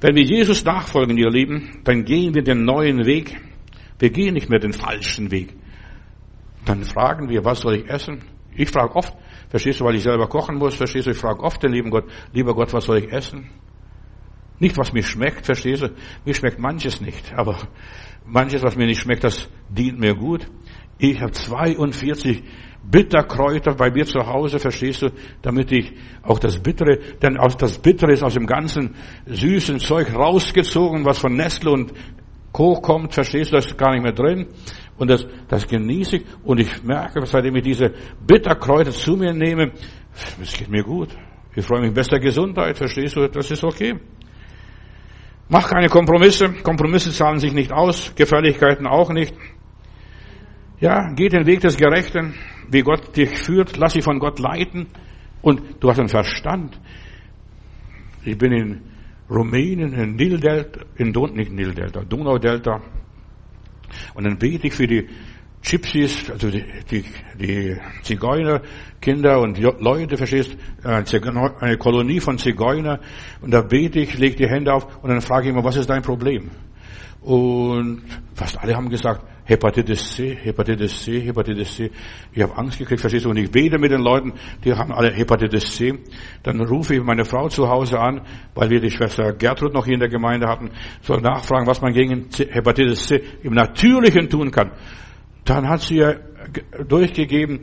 [0.01, 3.41] Wenn wir Jesus nachfolgen, ihr Lieben, dann gehen wir den neuen Weg.
[3.99, 5.55] Wir gehen nicht mehr den falschen Weg.
[6.65, 8.23] Dann fragen wir, was soll ich essen?
[8.55, 9.15] Ich frage oft,
[9.49, 12.05] verstehst du, weil ich selber kochen muss, verstehst du, ich frage oft den lieben Gott,
[12.33, 13.49] lieber Gott, was soll ich essen?
[14.63, 15.89] Nicht, was mir schmeckt, verstehst du?
[16.25, 17.59] Mir schmeckt manches nicht, aber
[18.25, 20.47] manches, was mir nicht schmeckt, das dient mir gut.
[20.99, 22.45] Ich habe 42
[22.89, 25.09] Bitterkräuter bei mir zu Hause, verstehst du,
[25.43, 25.93] damit ich
[26.23, 28.95] auch das Bittere, denn auch das Bittere ist aus dem ganzen
[29.27, 31.93] süßen Zeug rausgezogen, was von Nestle und
[32.53, 32.75] Co.
[32.81, 34.47] kommt, verstehst du, das ist gar nicht mehr drin.
[34.97, 37.95] Und das, das genieße ich und ich merke, seitdem ich diese
[38.25, 39.73] Bitterkräuter zu mir nehme,
[40.41, 41.09] es geht mir gut.
[41.57, 43.99] Ich freue mich bester Gesundheit, verstehst du, das ist okay.
[45.49, 46.53] Mach keine Kompromisse.
[46.62, 49.34] Kompromisse zahlen sich nicht aus, Gefälligkeiten auch nicht.
[50.80, 52.34] Ja, geh den Weg des Gerechten,
[52.68, 54.86] wie Gott dich führt, lass dich von Gott leiten
[55.40, 56.80] und du hast einen Verstand.
[58.24, 58.80] Ich bin in
[59.30, 62.80] Rumänien, in Nildelta, in Don, nicht Nildelta, Donaudelta,
[64.14, 65.09] und dann bete ich für die
[65.63, 67.05] Gypsies, also die, die,
[67.39, 73.01] die Zigeunerkinder und Leute, verstehst, eine Kolonie von Zigeuner.
[73.41, 75.89] Und da bete ich, lege die Hände auf und dann frage ich immer, was ist
[75.89, 76.51] dein Problem?
[77.21, 78.03] Und
[78.35, 81.91] fast alle haben gesagt, Hepatitis C, Hepatitis C, Hepatitis C.
[82.33, 83.31] Ich habe Angst gekriegt, verstehst du?
[83.31, 84.33] Und ich bete mit den Leuten,
[84.65, 85.99] die haben alle Hepatitis C.
[86.43, 88.23] Dann rufe ich meine Frau zu Hause an,
[88.55, 90.71] weil wir die Schwester Gertrud noch hier in der Gemeinde hatten,
[91.03, 94.73] soll nachfragen, was man gegen Hepatitis C im Natürlichen tun kann.
[95.45, 96.14] Dann hat sie ja
[96.86, 97.61] durchgegeben,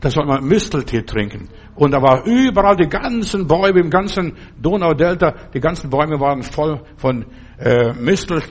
[0.00, 1.48] da soll man Misteltee trinken.
[1.74, 6.80] Und da war überall die ganzen Bäume im ganzen Donaudelta, die ganzen Bäume waren voll
[6.96, 7.24] von
[7.58, 8.42] äh, Mistel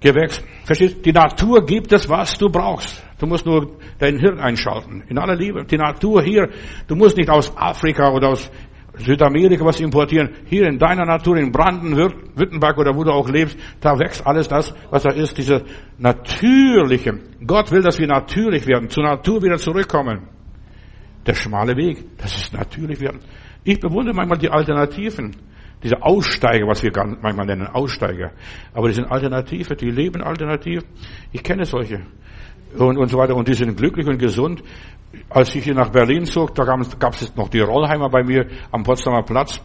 [0.00, 0.42] Gewächs.
[0.64, 1.04] Verstehst?
[1.04, 3.02] Die Natur gibt es, was du brauchst.
[3.18, 5.02] Du musst nur dein Hirn einschalten.
[5.08, 5.64] In aller Liebe.
[5.64, 6.48] Die Natur hier,
[6.86, 8.48] du musst nicht aus Afrika oder aus
[8.98, 10.30] Südamerika was importieren.
[10.46, 14.74] Hier in deiner Natur, in Brandenburg oder wo du auch lebst, da wächst alles das,
[14.90, 15.64] was da ist, diese
[15.98, 17.18] natürliche.
[17.46, 20.28] Gott will, dass wir natürlich werden, zur Natur wieder zurückkommen.
[21.26, 23.20] Der schmale Weg, das ist natürlich werden.
[23.64, 25.36] Ich bewundere manchmal die Alternativen
[25.82, 26.90] diese Aussteiger, was wir
[27.20, 28.32] manchmal nennen, Aussteiger.
[28.72, 30.82] Aber die sind Alternative, die leben alternativ.
[31.30, 32.00] Ich kenne solche.
[32.76, 33.34] Und, und so weiter.
[33.34, 34.62] Und die sind glücklich und gesund.
[35.30, 38.82] Als ich hier nach Berlin zog, da gab es noch die Rollheimer bei mir am
[38.82, 39.60] Potsdamer Platz.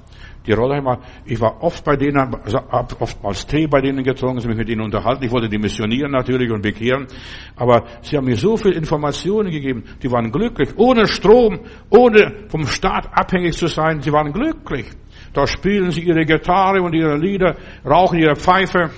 [0.46, 4.70] Die Rollheimer, ich war oft bei denen, habe oftmals Tee bei denen getrunken, mich mit
[4.70, 5.24] ihnen unterhalten.
[5.24, 7.08] Ich wollte die missionieren natürlich und bekehren.
[7.56, 9.84] Aber sie haben mir so viel Informationen gegeben.
[10.02, 10.70] Die waren glücklich.
[10.76, 14.02] Ohne Strom, ohne vom Staat abhängig zu sein.
[14.02, 14.88] Sie waren glücklich.
[15.34, 18.90] Da spielen sie ihre Gitarre und ihre Lieder, rauchen ihre Pfeife.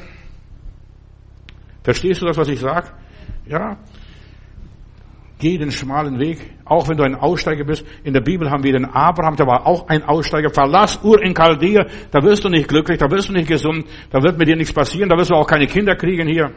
[1.83, 2.89] Verstehst du das, was ich sage?
[3.47, 3.77] Ja.
[5.37, 7.85] Geh den schmalen Weg, auch wenn du ein Aussteiger bist.
[8.03, 10.49] In der Bibel haben wir den Abraham, der war auch ein Aussteiger.
[10.49, 14.23] Verlass Ur in Chaldea, da wirst du nicht glücklich, da wirst du nicht gesund, da
[14.23, 16.51] wird mit dir nichts passieren, da wirst du auch keine Kinder kriegen hier.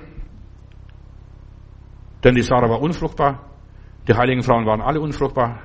[2.22, 3.50] Denn die Sarah war unfruchtbar,
[4.06, 5.60] die heiligen Frauen waren alle unfruchtbar.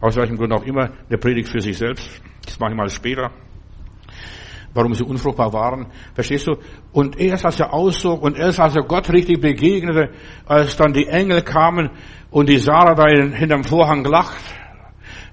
[0.00, 2.22] Aus welchem Grund auch immer, der predigt für sich selbst.
[2.44, 3.30] Das mache ich mal später
[4.78, 5.86] warum sie unfruchtbar waren.
[6.14, 6.56] Verstehst du?
[6.92, 10.10] Und erst als er auszog und erst als er Gott richtig begegnete,
[10.46, 11.90] als dann die Engel kamen
[12.30, 14.40] und die Sarah da hinterm Vorhang lacht,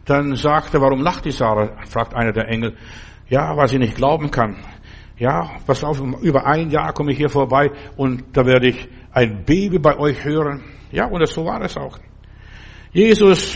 [0.06, 1.70] dann sagte, warum lacht die Sarah?
[1.88, 2.76] fragt einer der Engel.
[3.30, 4.56] Ja, weil sie nicht glauben kann.
[5.20, 9.46] Ja, pass auf, über ein Jahr komme ich hier vorbei und da werde ich ein
[9.46, 10.64] Baby bei euch hören.
[10.92, 12.00] Ja, und so war es auch.
[12.92, 13.56] Jesus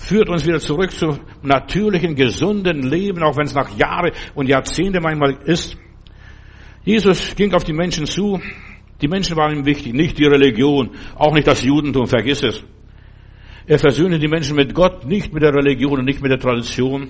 [0.00, 5.00] führt uns wieder zurück zum natürlichen, gesunden Leben, auch wenn es nach Jahre und Jahrzehnte
[5.00, 5.76] manchmal ist.
[6.84, 8.40] Jesus ging auf die Menschen zu.
[9.02, 12.64] Die Menschen waren ihm wichtig, nicht die Religion, auch nicht das Judentum, vergiss es.
[13.66, 17.08] Er versöhnte die Menschen mit Gott, nicht mit der Religion und nicht mit der Tradition.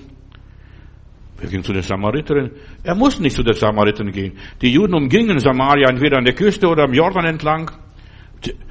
[1.41, 2.51] Er ging zu den Samariterin.
[2.83, 4.33] Er musste nicht zu den Samariterin gehen.
[4.61, 7.71] Die Juden umgingen Samaria entweder an der Küste oder am Jordan entlang.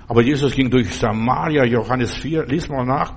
[0.06, 3.14] Aber Jesus ging durch Samaria, Johannes 4, lies mal nach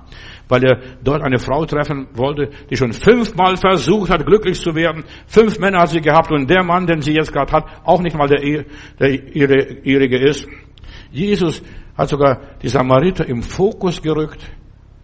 [0.48, 5.04] weil er dort eine Frau treffen wollte, die schon fünfmal versucht hat, glücklich zu werden.
[5.26, 8.16] Fünf Männer hat sie gehabt und der Mann, den sie jetzt gerade hat, auch nicht
[8.16, 8.64] mal der,
[8.98, 10.46] der ihre, ihrige ist.
[11.10, 11.62] Jesus
[11.96, 14.44] hat sogar die Samariter im Fokus gerückt.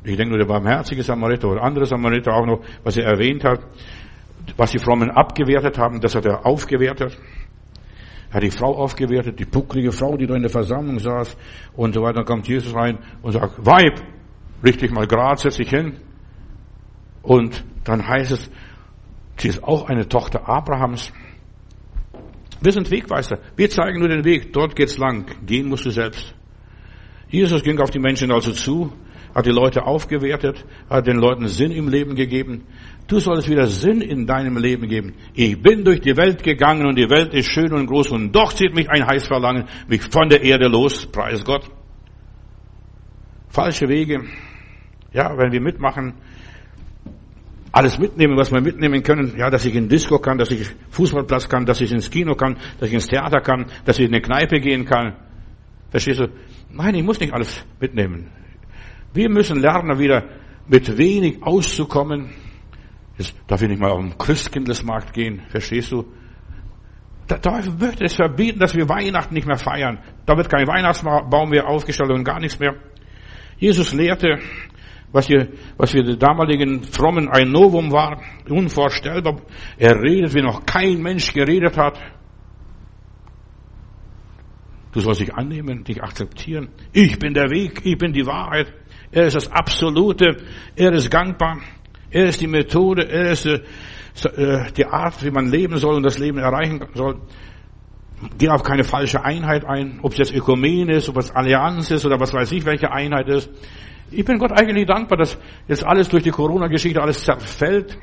[0.04, 3.60] Ich denke nur der barmherzige Samariter oder andere Samariter auch noch, was er erwähnt hat.
[4.56, 7.16] Was die Frommen abgewertet haben, das hat er aufgewertet.
[8.30, 11.36] Er hat die Frau aufgewertet, die pucklige Frau, die da in der Versammlung saß
[11.76, 12.14] und so weiter.
[12.14, 14.00] Dann kommt Jesus rein und sagt, Weib,
[14.64, 15.96] richtig mal grad, setz dich hin.
[17.22, 18.50] Und dann heißt es,
[19.36, 21.12] sie ist auch eine Tochter Abrahams.
[22.60, 23.38] Wir sind Wegweiser.
[23.56, 24.52] Wir zeigen nur den Weg.
[24.52, 25.26] Dort geht's lang.
[25.46, 26.34] Gehen musst du selbst.
[27.28, 28.92] Jesus ging auf die Menschen also zu,
[29.34, 32.64] hat die Leute aufgewertet, hat den Leuten Sinn im Leben gegeben.
[33.06, 35.14] Du sollst wieder Sinn in deinem Leben geben.
[35.34, 38.52] Ich bin durch die Welt gegangen und die Welt ist schön und groß und doch
[38.52, 41.70] zieht mich ein heiß Verlangen, mich von der Erde los, preis Gott.
[43.48, 44.24] Falsche Wege.
[45.12, 46.14] Ja, wenn wir mitmachen,
[47.72, 49.36] alles mitnehmen, was wir mitnehmen können.
[49.36, 52.56] Ja, dass ich in Disco kann, dass ich Fußballplatz kann, dass ich ins Kino kann,
[52.78, 55.16] dass ich ins Theater kann, dass ich in eine Kneipe gehen kann.
[55.90, 56.28] Verstehst du?
[56.70, 58.30] Nein, ich muss nicht alles mitnehmen.
[59.12, 60.24] Wir müssen lernen, wieder
[60.68, 62.30] mit wenig auszukommen.
[63.18, 66.06] Jetzt darf ich nicht mal auf den Christkindlesmarkt gehen, verstehst du?
[67.28, 69.98] Der Teufel möchte es verbieten, dass wir Weihnachten nicht mehr feiern.
[70.26, 72.74] Da wird kein Weihnachtsbaum mehr aufgestellt und gar nichts mehr.
[73.58, 74.38] Jesus lehrte,
[75.12, 79.40] was wir, was wir die damaligen Frommen ein Novum war, unvorstellbar.
[79.76, 81.98] Er redet, wie noch kein Mensch geredet hat.
[84.92, 86.68] Du sollst dich annehmen, dich akzeptieren.
[86.92, 88.72] Ich bin der Weg, ich bin die Wahrheit.
[89.12, 90.36] Er ist das Absolute,
[90.76, 91.58] er ist gangbar,
[92.10, 93.60] er ist die Methode, er ist äh,
[94.76, 97.20] die Art, wie man leben soll und das Leben erreichen soll.
[98.36, 102.04] Geh auf keine falsche Einheit ein, ob es jetzt Ökumene ist, ob es Allianz ist
[102.04, 103.50] oder was weiß ich, welche Einheit ist.
[104.10, 105.38] Ich bin Gott eigentlich dankbar, dass
[105.68, 107.96] jetzt alles durch die Corona-Geschichte alles zerfällt.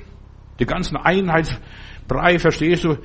[0.59, 2.97] Die ganzen Einheitsbrei, verstehst du?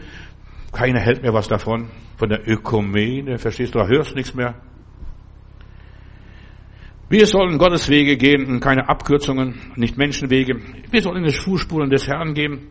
[0.73, 1.91] Keiner hält mir was davon.
[2.17, 3.81] Von der Ökumene, verstehst du?
[3.81, 4.55] Da hörst nichts mehr.
[7.09, 10.59] Wir sollen Gottes Wege gehen und keine Abkürzungen, nicht Menschenwege.
[10.91, 12.69] Wir sollen in die Fußspuren des Herrn gehen.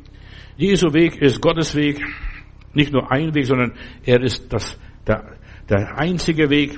[0.58, 2.02] Jesu Weg ist Gottes Weg.
[2.74, 3.74] Nicht nur ein Weg, sondern
[4.04, 5.38] er ist das, der,
[5.70, 6.76] der einzige Weg.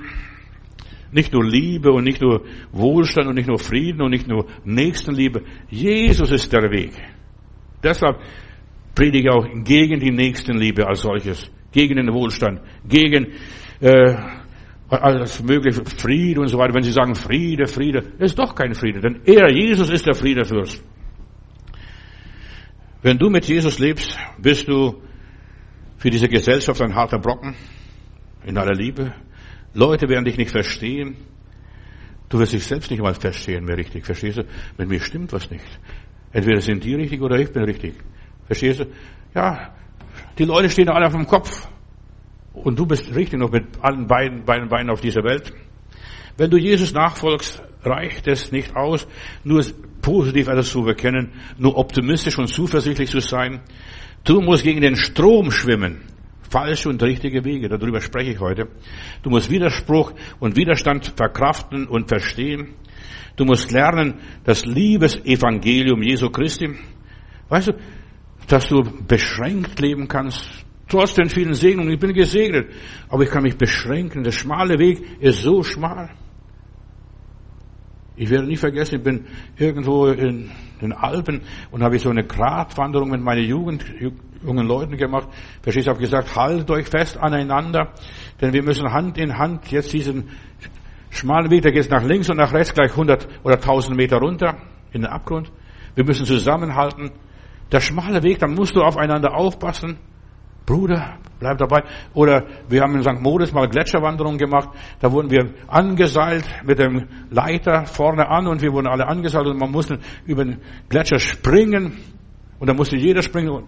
[1.13, 5.43] Nicht nur Liebe und nicht nur Wohlstand und nicht nur Frieden und nicht nur Nächstenliebe.
[5.69, 6.91] Jesus ist der Weg.
[7.83, 8.19] Deshalb
[8.95, 13.27] predige ich auch gegen die Nächstenliebe als solches, gegen den Wohlstand, gegen
[13.79, 14.15] äh,
[14.89, 16.73] alles mögliche, Friede und so weiter.
[16.73, 20.83] Wenn Sie sagen Friede, Friede, ist doch kein Friede, denn er, Jesus, ist der Friedefürst.
[23.01, 25.01] Wenn du mit Jesus lebst, bist du
[25.97, 27.55] für diese Gesellschaft ein harter Brocken
[28.45, 29.13] in aller Liebe.
[29.73, 31.15] Leute werden dich nicht verstehen.
[32.29, 34.05] Du wirst dich selbst nicht mal verstehen mehr richtig.
[34.05, 34.43] Verstehst du?
[34.77, 35.65] Mit mir stimmt was nicht.
[36.31, 37.95] Entweder sind die richtig oder ich bin richtig.
[38.47, 38.85] Verstehst du?
[39.35, 39.73] Ja,
[40.37, 41.67] die Leute stehen alle auf dem Kopf.
[42.53, 45.51] Und du bist richtig noch mit allen beiden, beiden Beinen auf dieser Welt.
[46.37, 49.07] Wenn du Jesus nachfolgst, reicht es nicht aus,
[49.43, 49.63] nur
[50.01, 53.61] positiv alles zu bekennen, nur optimistisch und zuversichtlich zu sein.
[54.23, 56.01] Du musst gegen den Strom schwimmen.
[56.53, 58.67] Falsche und richtige Wege, darüber spreche ich heute.
[59.23, 62.75] Du musst Widerspruch und Widerstand verkraften und verstehen.
[63.35, 66.69] Du musst lernen, das Liebesevangelium Jesu Christi.
[67.49, 67.73] Weißt du,
[68.47, 70.47] dass du beschränkt leben kannst,
[70.87, 71.91] trotz den vielen Segnungen.
[71.91, 72.71] Ich bin gesegnet,
[73.09, 74.23] aber ich kann mich beschränken.
[74.23, 76.11] Der schmale Weg ist so schmal.
[78.15, 79.25] Ich werde nie vergessen, ich bin
[79.57, 80.51] irgendwo in
[80.81, 81.41] den Alpen
[81.71, 83.83] und habe ich so eine Gratwanderung mit meinen Jugend,
[84.43, 85.29] jungen Leuten gemacht.
[85.61, 87.93] Verstehst du, habe gesagt, haltet euch fest aneinander,
[88.39, 90.29] denn wir müssen Hand in Hand jetzt diesen
[91.09, 94.57] schmalen Weg, der geht nach links und nach rechts gleich 100 oder 1000 Meter runter
[94.91, 95.51] in den Abgrund.
[95.95, 97.11] Wir müssen zusammenhalten.
[97.71, 99.97] Der schmale Weg, dann musst du aufeinander aufpassen.
[100.65, 101.83] Bruder, bleib dabei.
[102.13, 103.21] Oder wir haben in St.
[103.21, 104.69] Moritz mal Gletscherwanderung gemacht.
[104.99, 109.59] Da wurden wir angeseilt mit dem Leiter vorne an und wir wurden alle angeseilt und
[109.59, 110.59] man musste über den
[110.89, 111.97] Gletscher springen.
[112.59, 113.63] Und da musste jeder springen.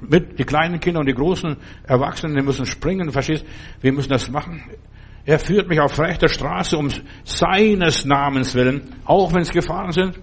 [0.00, 3.10] Mit die kleinen Kinder und die großen Erwachsenen, die müssen springen.
[3.10, 3.44] Verstehst?
[3.80, 4.62] Wir müssen das machen.
[5.24, 6.88] Er führt mich auf rechter Straße um
[7.24, 10.18] seines Namens willen, auch wenn es Gefahren sind.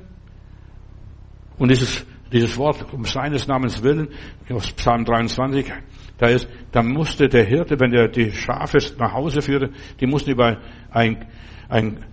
[1.57, 4.09] Und dieses, dieses Wort um seines Namens willen,
[4.49, 5.71] aus Psalm 23,
[6.17, 10.31] da ist, da musste der Hirte, wenn er die Schafe nach Hause führte, die mussten
[10.31, 10.59] über
[10.91, 11.25] ein,
[11.69, 12.05] ein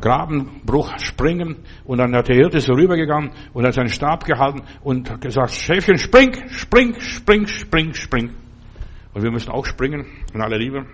[0.00, 5.20] Grabenbruch springen und dann hat der Hirte so rübergegangen und hat seinen Stab gehalten und
[5.20, 8.30] gesagt, Schäfchen, spring, spring, spring, spring, spring.
[9.14, 10.84] Und wir müssen auch springen, in aller Liebe.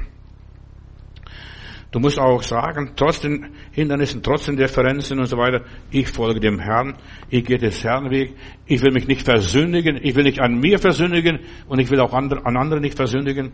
[1.96, 6.40] Du musst auch sagen, trotz den Hindernissen, trotz den Differenzen und so weiter, ich folge
[6.40, 6.94] dem Herrn,
[7.30, 8.36] ich gehe des Herrn Weg,
[8.66, 11.38] ich will mich nicht versündigen, ich will nicht an mir versündigen
[11.68, 13.50] und ich will auch an andere nicht versündigen.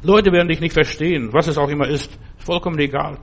[0.00, 3.18] Leute werden dich nicht verstehen, was es auch immer ist, vollkommen egal.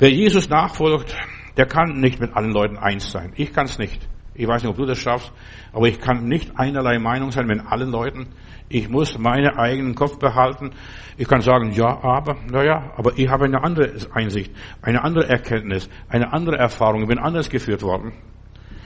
[0.00, 1.16] Wer Jesus nachfolgt,
[1.56, 3.34] der kann nicht mit allen Leuten eins sein.
[3.36, 4.00] Ich kann es nicht.
[4.34, 5.32] Ich weiß nicht, ob du das schaffst,
[5.72, 8.30] aber ich kann nicht einerlei Meinung sein mit allen Leuten.
[8.68, 10.72] Ich muss meinen eigenen Kopf behalten.
[11.16, 14.52] Ich kann sagen, ja, aber, naja, aber ich habe eine andere Einsicht,
[14.82, 17.02] eine andere Erkenntnis, eine andere Erfahrung.
[17.02, 18.12] Ich bin anders geführt worden.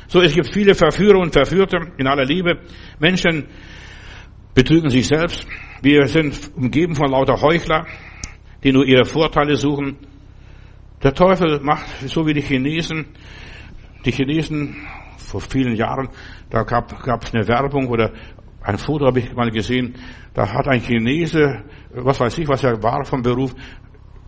[0.07, 2.59] So, es gibt viele Verführer und Verführte in aller Liebe.
[2.99, 3.47] Menschen
[4.55, 5.47] betrügen sich selbst.
[5.83, 7.87] Wir sind umgeben von lauter Heuchler,
[8.63, 9.97] die nur ihre Vorteile suchen.
[11.03, 13.07] Der Teufel macht so wie die Chinesen.
[14.05, 14.77] Die Chinesen
[15.17, 16.09] vor vielen Jahren,
[16.51, 18.13] da gab es eine Werbung oder
[18.71, 19.95] ein Foto habe ich mal gesehen,
[20.33, 23.55] da hat ein Chinese, was weiß ich, was er war vom Beruf,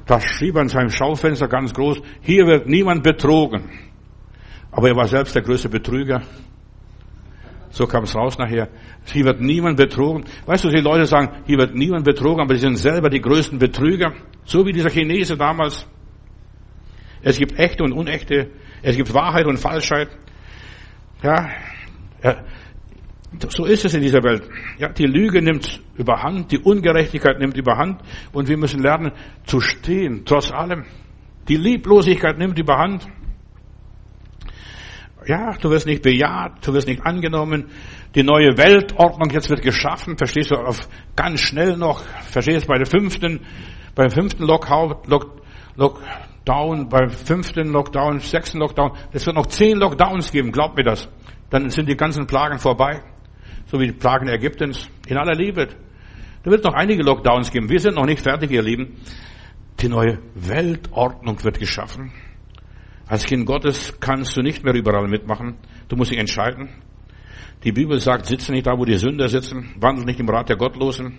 [0.07, 3.71] da schrieb in seinem Schaufenster ganz groß, hier wird niemand betrogen.
[4.73, 6.23] Aber er war selbst der größte Betrüger.
[7.71, 8.69] So kam es raus nachher.
[9.07, 10.25] Hier wird niemand betrogen.
[10.45, 13.59] Weißt du, die Leute sagen, hier wird niemand betrogen, aber sie sind selber die größten
[13.59, 14.13] Betrüger.
[14.45, 15.87] So wie dieser Chinese damals.
[17.23, 18.51] Es gibt echte und unechte.
[18.83, 20.09] Es gibt Wahrheit und Falschheit.
[21.23, 21.49] Ja,
[23.49, 24.49] so ist es in dieser Welt.
[24.79, 28.03] Ja, die Lüge nimmt überhand, die Ungerechtigkeit nimmt überhand
[28.33, 29.13] und wir müssen lernen
[29.45, 30.85] zu stehen, trotz allem.
[31.49, 33.07] Die Lieblosigkeit nimmt überhand.
[35.27, 37.71] Ja, du wirst nicht bejaht, du wirst nicht angenommen.
[38.15, 42.79] Die neue Weltordnung jetzt wird geschaffen, verstehst du, auf ganz schnell noch, verstehst du, bei
[42.79, 43.41] der fünften,
[43.95, 45.41] beim fünften Lockdown, Lock,
[45.77, 51.09] Lockdown, beim fünften Lockdown, sechsten Lockdown, es wird noch zehn Lockdowns geben, glaub mir das.
[51.51, 53.03] Dann sind die ganzen Plagen vorbei
[53.67, 55.69] so wie die Plagen Ägyptens, in aller Liebe.
[56.43, 57.69] Da wird noch einige Lockdowns geben.
[57.69, 58.97] Wir sind noch nicht fertig, ihr Lieben.
[59.81, 62.13] Die neue Weltordnung wird geschaffen.
[63.07, 65.57] Als Kind Gottes kannst du nicht mehr überall mitmachen.
[65.89, 66.71] Du musst dich entscheiden.
[67.65, 70.57] Die Bibel sagt, sitze nicht da, wo die Sünder sitzen, wandel nicht im Rat der
[70.57, 71.19] Gottlosen.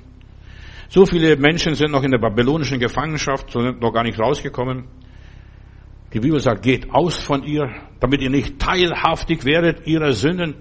[0.89, 4.85] So viele Menschen sind noch in der babylonischen Gefangenschaft, sind noch gar nicht rausgekommen.
[6.13, 10.55] Die Bibel sagt, geht aus von ihr, damit ihr nicht teilhaftig werdet ihrer Sünden.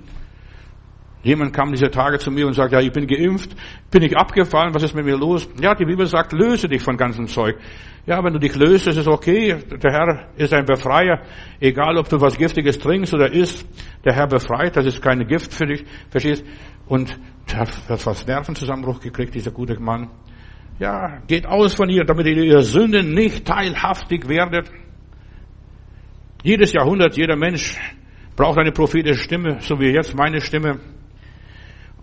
[1.22, 3.54] Jemand kam diese Tage zu mir und sagt, ja, ich bin geimpft,
[3.90, 5.48] bin ich abgefallen, was ist mit mir los?
[5.60, 7.56] Ja, die Bibel sagt, löse dich von ganzem Zeug.
[8.06, 9.56] Ja, wenn du dich löst, ist es okay.
[9.80, 11.22] Der Herr ist ein Befreier.
[11.60, 13.64] Egal, ob du was Giftiges trinkst oder isst,
[14.04, 16.44] der Herr befreit, das ist keine Gift für dich, verstehst?
[16.88, 17.16] Und
[17.50, 20.10] der hat fast Nervenzusammenbruch gekriegt, dieser gute Mann.
[20.80, 24.68] Ja, geht aus von ihr, damit ihr ihre Sünden nicht teilhaftig werdet.
[26.42, 27.76] Jedes Jahrhundert, jeder Mensch
[28.34, 30.80] braucht eine prophetische Stimme, so wie jetzt meine Stimme.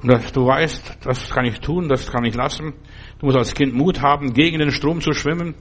[0.02, 2.74] Und dass du weißt, das kann ich tun, das kann ich lassen.
[3.20, 5.56] Du musst als Kind Mut haben, gegen den Strom zu schwimmen,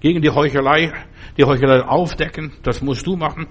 [0.00, 0.92] gegen die Heuchelei,
[1.36, 2.52] die Heuchelei aufdecken.
[2.62, 3.46] Das musst du machen.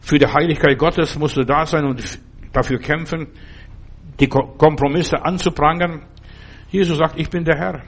[0.00, 2.20] Für die Heiligkeit Gottes musst du da sein und
[2.52, 3.28] dafür kämpfen,
[4.20, 6.02] die Kompromisse anzuprangern.
[6.70, 7.82] Jesus sagt, ich bin der Herr.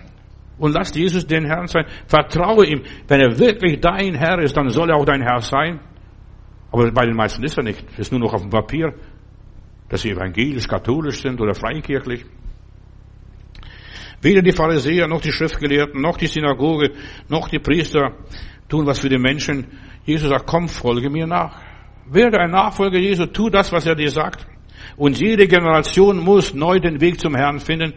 [0.58, 1.84] Und lass Jesus den Herrn sein.
[2.06, 2.82] Vertraue ihm.
[3.08, 5.80] Wenn er wirklich dein Herr ist, dann soll er auch dein Herr sein.
[6.70, 7.84] Aber bei den meisten ist er nicht.
[7.98, 8.94] Ist nur noch auf dem Papier
[9.88, 12.24] dass sie evangelisch, katholisch sind oder freikirchlich.
[14.20, 16.92] Weder die Pharisäer, noch die Schriftgelehrten, noch die Synagoge,
[17.28, 18.12] noch die Priester
[18.68, 19.66] tun was für die Menschen.
[20.04, 21.60] Jesus sagt, komm, folge mir nach.
[22.10, 24.46] Werde ein Nachfolger Jesu, tu das, was er dir sagt.
[24.96, 27.94] Und jede Generation muss neu den Weg zum Herrn finden.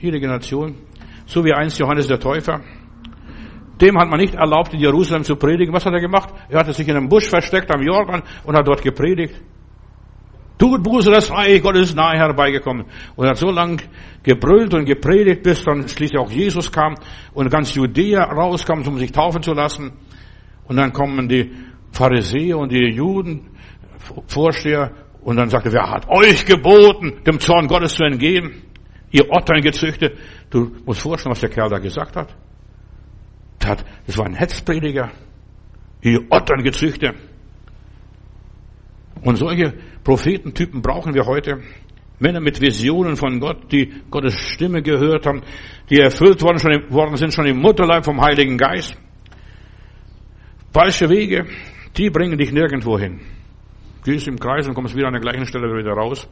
[0.00, 0.76] Jede Generation.
[1.26, 2.60] So wie einst Johannes der Täufer.
[3.80, 5.72] Dem hat man nicht erlaubt, in Jerusalem zu predigen.
[5.72, 6.32] Was hat er gemacht?
[6.48, 9.40] Er hatte sich in einem Busch versteckt am Jordan und hat dort gepredigt.
[10.62, 12.86] Tut Buße, das Reich Gottes ist nahe herbeigekommen.
[13.16, 13.82] Und er hat so lang
[14.22, 16.94] gebrüllt und gepredigt, bis dann schließlich auch Jesus kam
[17.34, 19.90] und ganz Judäa rauskam, um sich taufen zu lassen.
[20.68, 21.50] Und dann kommen die
[21.90, 23.50] Pharisäer und die Juden,
[24.28, 24.92] Vorsteher,
[25.22, 28.62] und dann sagte, wer hat euch geboten, dem Zorn Gottes zu entgehen?
[29.10, 30.12] Ihr Otterngezüchte.
[30.48, 32.36] Du musst vorstellen, was der Kerl da gesagt hat.
[33.58, 35.10] Das war ein Hetzprediger.
[36.02, 37.14] Ihr Otterngezüchte.
[39.22, 41.60] Und solche Prophetentypen brauchen wir heute.
[42.18, 45.42] Männer mit Visionen von Gott, die Gottes Stimme gehört haben,
[45.90, 48.96] die erfüllt worden, schon, worden sind schon im Mutterleib vom Heiligen Geist.
[50.72, 51.46] Falsche Wege,
[51.96, 53.20] die bringen dich nirgendwo hin.
[54.04, 56.28] Gehst im Kreis und kommst wieder an der gleichen Stelle wieder raus.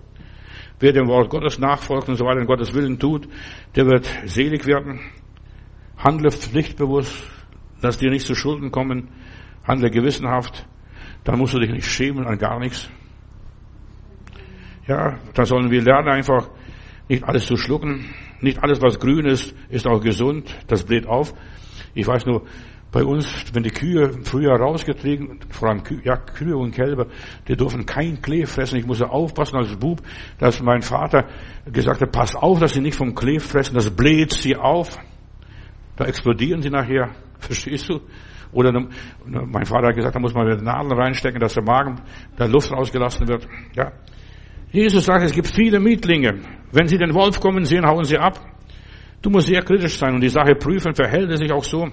[0.78, 3.28] Wer dem Wort Gottes nachfolgt und so weiter in Gottes Willen tut,
[3.76, 5.00] der wird selig werden.
[5.98, 7.22] Handle pflichtbewusst,
[7.82, 9.08] lass dir nicht zu Schulden kommen,
[9.66, 10.66] handle gewissenhaft,
[11.24, 12.90] dann musst du dich nicht schämen an gar nichts.
[14.86, 16.48] Ja, da sollen wir lernen, einfach
[17.08, 18.06] nicht alles zu schlucken.
[18.40, 20.54] Nicht alles, was grün ist, ist auch gesund.
[20.66, 21.34] Das bläht auf.
[21.94, 22.46] Ich weiß nur,
[22.92, 27.06] bei uns, wenn die Kühe früher rausgetrieben, vor allem Kühe, ja, Kühe und Kälber,
[27.46, 28.78] die dürfen kein Klee fressen.
[28.78, 30.00] Ich musste aufpassen als Bub,
[30.38, 31.28] dass mein Vater
[31.66, 34.98] gesagt hat, pass auf, dass sie nicht vom Klee fressen, das bläht sie auf.
[35.96, 37.10] Da explodieren sie nachher.
[37.38, 38.00] Verstehst du?
[38.52, 38.72] Oder
[39.22, 42.00] mein Vater hat gesagt, da muss man mit Nadeln reinstecken, dass der Magen,
[42.38, 43.46] der Luft rausgelassen wird.
[43.76, 43.92] Ja.
[44.72, 46.40] Jesus sagt, es gibt viele Mietlinge.
[46.72, 48.40] Wenn sie den Wolf kommen sehen, hauen sie ab.
[49.22, 51.88] Du musst sehr kritisch sein und die Sache prüfen, verhält es sich auch so.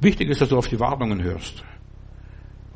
[0.00, 1.62] Wichtig ist, dass du auf die Warnungen hörst.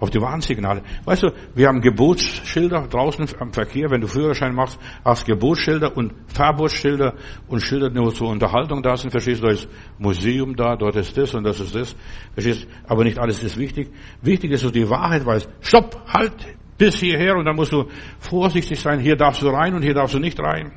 [0.05, 0.83] Auf die Warnsignale.
[1.07, 3.91] Weißt du, wir haben Gebotsschilder draußen am Verkehr.
[3.91, 7.15] Wenn du Führerschein machst, hast Gebotsschilder und Verbotsschilder
[7.49, 9.13] und Schilder nur zur Unterhaltung da sind.
[9.13, 11.97] Verstehst du, da ist Museum da, dort ist das und das ist das.
[12.35, 12.69] Verstehst du?
[12.87, 13.89] Aber nicht alles ist wichtig.
[14.21, 15.49] Wichtig ist, dass du die Wahrheit weißt.
[15.63, 16.35] Stopp, halt,
[16.77, 17.87] bis hierher und dann musst du
[18.19, 19.01] vorsichtig sein.
[19.01, 20.73] Hier darfst du rein und hier darfst du nicht rein.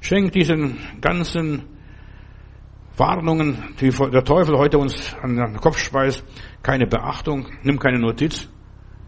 [0.00, 1.64] Schenk diesen ganzen
[3.00, 6.22] Warnungen, die der Teufel heute uns an den Kopf speist,
[6.62, 8.48] keine Beachtung, nimm keine Notiz,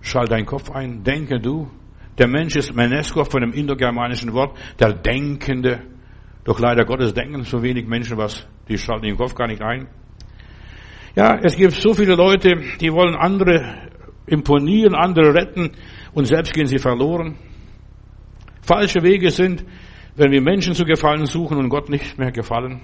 [0.01, 1.71] schall deinen Kopf ein, denke du.
[2.19, 5.81] Der Mensch ist Menesko von dem indogermanischen Wort, der Denkende.
[6.45, 9.89] Doch leider Gottes denken so wenig Menschen was, die schalten den Kopf gar nicht ein.
[11.15, 13.91] Ja, es gibt so viele Leute, die wollen andere
[14.27, 15.73] imponieren, andere retten
[16.13, 17.37] und selbst gehen sie verloren.
[18.63, 19.65] Falsche Wege sind,
[20.17, 22.81] wenn wir Menschen zu gefallen suchen und Gott nicht mehr gefallen.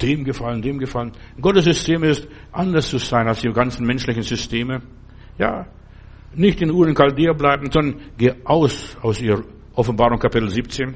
[0.00, 1.12] Dem gefallen, dem gefallen.
[1.40, 4.82] Gottes System ist anders zu sein als die ganzen menschlichen Systeme.
[5.38, 5.66] Ja,
[6.34, 10.94] nicht in Ur und Chaldea bleiben, sondern geh aus aus ihr Offenbarung Kapitel 17.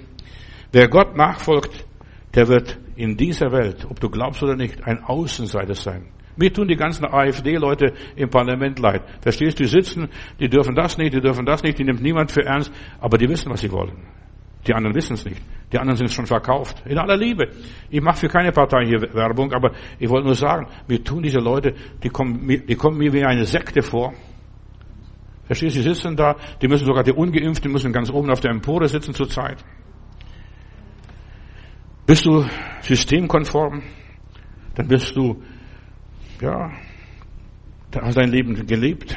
[0.72, 1.86] Wer Gott nachfolgt,
[2.34, 6.06] der wird in dieser Welt, ob du glaubst oder nicht, ein Außenseiter sein.
[6.36, 9.02] Mir tun die ganzen AfD-Leute im Parlament leid.
[9.20, 12.30] Verstehst du, die sitzen, die dürfen das nicht, die dürfen das nicht, die nimmt niemand
[12.30, 14.06] für ernst, aber die wissen, was sie wollen.
[14.66, 15.40] Die anderen wissen es nicht.
[15.72, 16.82] Die anderen sind schon verkauft.
[16.86, 17.50] In aller Liebe.
[17.90, 21.38] Ich mache für keine Partei hier Werbung, aber ich wollte nur sagen, mir tun diese
[21.38, 24.14] Leute, die kommen, die kommen mir wie eine Sekte vor.
[25.44, 28.50] Verstehst du, sie sitzen da, die müssen sogar die Ungeimpften müssen ganz oben auf der
[28.50, 29.64] Empore sitzen zur Zeit.
[32.06, 32.44] Bist du
[32.82, 33.82] systemkonform,
[34.74, 35.42] dann bist du,
[36.40, 36.70] ja,
[37.90, 39.16] dann hast dein Leben gelebt.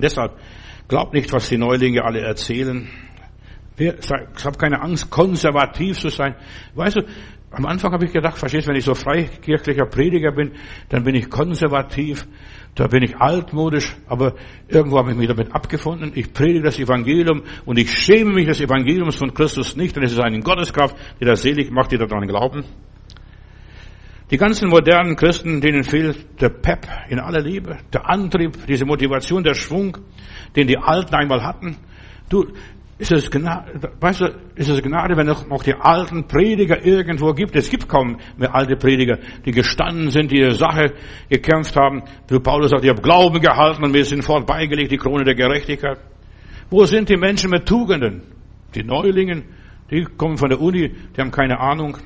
[0.00, 0.36] Deshalb,
[0.88, 2.88] glaub nicht, was die Neulinge alle erzählen.
[3.76, 4.10] Ich
[4.44, 6.36] habe keine Angst, konservativ zu sein.
[6.74, 7.02] Weißt du,
[7.50, 10.52] am Anfang habe ich gedacht, verstehst du, wenn ich so freikirchlicher Prediger bin,
[10.88, 12.26] dann bin ich konservativ,
[12.74, 14.34] da bin ich altmodisch, aber
[14.68, 16.12] irgendwo habe ich mich damit abgefunden.
[16.14, 20.12] Ich predige das Evangelium und ich schäme mich des Evangeliums von Christus nicht, denn es
[20.12, 22.64] ist eine Gotteskraft, die das selig macht, die daran glauben.
[24.30, 29.44] Die ganzen modernen Christen, denen fehlt der Pep in aller Liebe, der Antrieb, diese Motivation,
[29.44, 29.98] der Schwung,
[30.56, 31.76] den die Alten einmal hatten.
[32.30, 32.46] Du,
[32.96, 37.32] ist es Gnade, weißt du, ist es Gnade, wenn es noch die alten Prediger irgendwo
[37.32, 37.56] gibt?
[37.56, 40.92] Es gibt kaum mehr alte Prediger, die gestanden sind, die ihre Sache
[41.28, 42.04] gekämpft haben.
[42.28, 45.98] Wie Paulus sagt, ich habe Glauben gehalten und mir sind vorbeigelegt die Krone der Gerechtigkeit.
[46.70, 48.22] Wo sind die Menschen mit Tugenden?
[48.76, 49.44] Die Neulingen,
[49.90, 51.96] die kommen von der Uni, die haben keine Ahnung.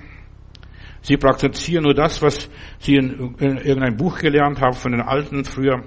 [1.02, 5.44] Sie praktizieren nur das, was sie in, in irgendeinem Buch gelernt haben von den Alten
[5.44, 5.84] früher.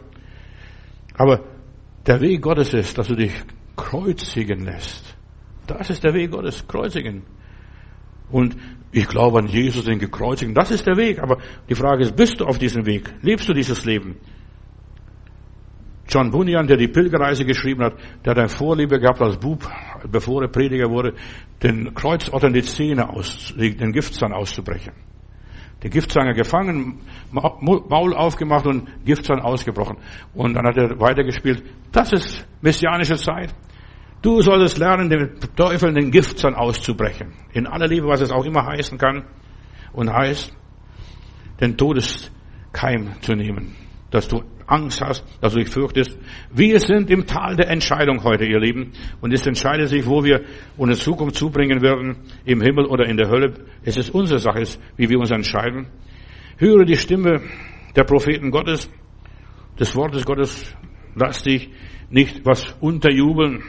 [1.16, 1.44] Aber
[2.06, 3.34] der Weg Gottes ist, dass du dich
[3.76, 5.16] kreuzigen lässt.
[5.68, 7.24] Das ist der Weg Gottes, kreuzigen.
[8.30, 8.56] Und
[8.92, 10.56] ich glaube an Jesus, den gekreuzigten.
[10.56, 11.20] Das ist der Weg.
[11.20, 11.38] Aber
[11.70, 13.14] die Frage ist, bist du auf diesem Weg?
[13.22, 14.18] Lebst du dieses Leben?
[16.08, 17.94] John Bunyan, der die Pilgerreise geschrieben hat,
[18.26, 19.66] der hat eine Vorliebe gehabt als Bub,
[20.12, 21.14] bevor er Prediger wurde,
[21.64, 24.94] den Kreuzottern die Zähne aus, den Giftzahn auszubrechen.
[25.84, 27.00] Den Giftzanger gefangen,
[27.32, 29.98] Maul aufgemacht und Giftzahn ausgebrochen.
[30.34, 31.64] Und dann hat er weitergespielt.
[31.92, 33.54] Das ist messianische Zeit.
[34.22, 37.34] Du solltest lernen, dem Teufel den Giftzahn auszubrechen.
[37.54, 39.26] In aller Liebe, was es auch immer heißen kann
[39.94, 40.56] und heißt,
[41.60, 43.76] den Todeskeim zu nehmen.
[44.12, 46.18] Dass du Angst hast, dass du dich fürchtest.
[46.54, 48.94] Wir sind im Tal der Entscheidung heute, ihr Lieben.
[49.20, 50.42] Und es entscheidet sich, wo wir
[50.78, 53.54] unsere Zukunft zubringen werden, im Himmel oder in der Hölle.
[53.84, 54.64] Es ist unsere Sache,
[54.96, 55.88] wie wir uns entscheiden.
[56.58, 57.42] Höre die Stimme
[57.96, 58.90] der Propheten Gottes,
[59.80, 60.76] des Wortes Gottes.
[61.16, 61.70] Lass dich
[62.10, 63.64] nicht was unterjubeln.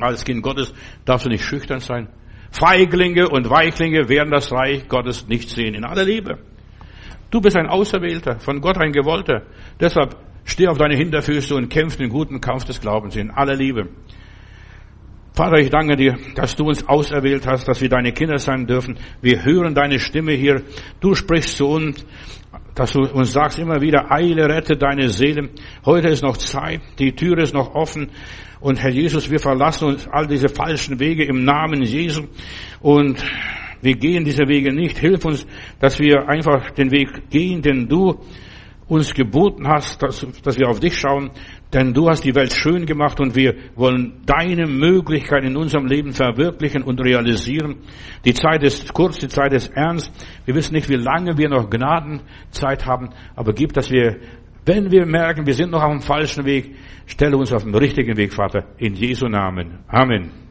[0.00, 0.72] Als Kind Gottes
[1.04, 2.08] darfst du nicht schüchtern sein.
[2.52, 5.74] Feiglinge und Weichlinge werden das Reich Gottes nicht sehen.
[5.74, 6.38] In aller Liebe.
[7.34, 9.42] Du bist ein Auserwählter, von Gott ein Gewollter.
[9.80, 13.88] Deshalb steh auf deine Hinterfüße und kämpf den guten Kampf des Glaubens in aller Liebe.
[15.32, 19.00] Vater, ich danke dir, dass du uns auserwählt hast, dass wir deine Kinder sein dürfen.
[19.20, 20.62] Wir hören deine Stimme hier.
[21.00, 22.06] Du sprichst zu uns,
[22.76, 25.48] dass du uns sagst immer wieder, eile, rette deine Seele.
[25.84, 28.12] Heute ist noch Zeit, die Tür ist noch offen.
[28.60, 32.28] Und Herr Jesus, wir verlassen uns all diese falschen Wege im Namen Jesu.
[32.80, 33.24] Und
[33.84, 34.98] wir gehen diese Wege nicht.
[34.98, 35.46] Hilf uns,
[35.78, 38.18] dass wir einfach den Weg gehen, den du
[38.88, 41.30] uns geboten hast, dass, dass wir auf dich schauen.
[41.72, 46.12] Denn du hast die Welt schön gemacht und wir wollen deine Möglichkeit in unserem Leben
[46.12, 47.76] verwirklichen und realisieren.
[48.24, 50.12] Die Zeit ist kurz, die Zeit ist ernst.
[50.44, 54.16] Wir wissen nicht, wie lange wir noch Gnadenzeit haben, aber gib, dass wir,
[54.64, 56.74] wenn wir merken, wir sind noch auf dem falschen Weg,
[57.06, 59.80] stelle uns auf den richtigen Weg, Vater, in Jesu Namen.
[59.88, 60.43] Amen.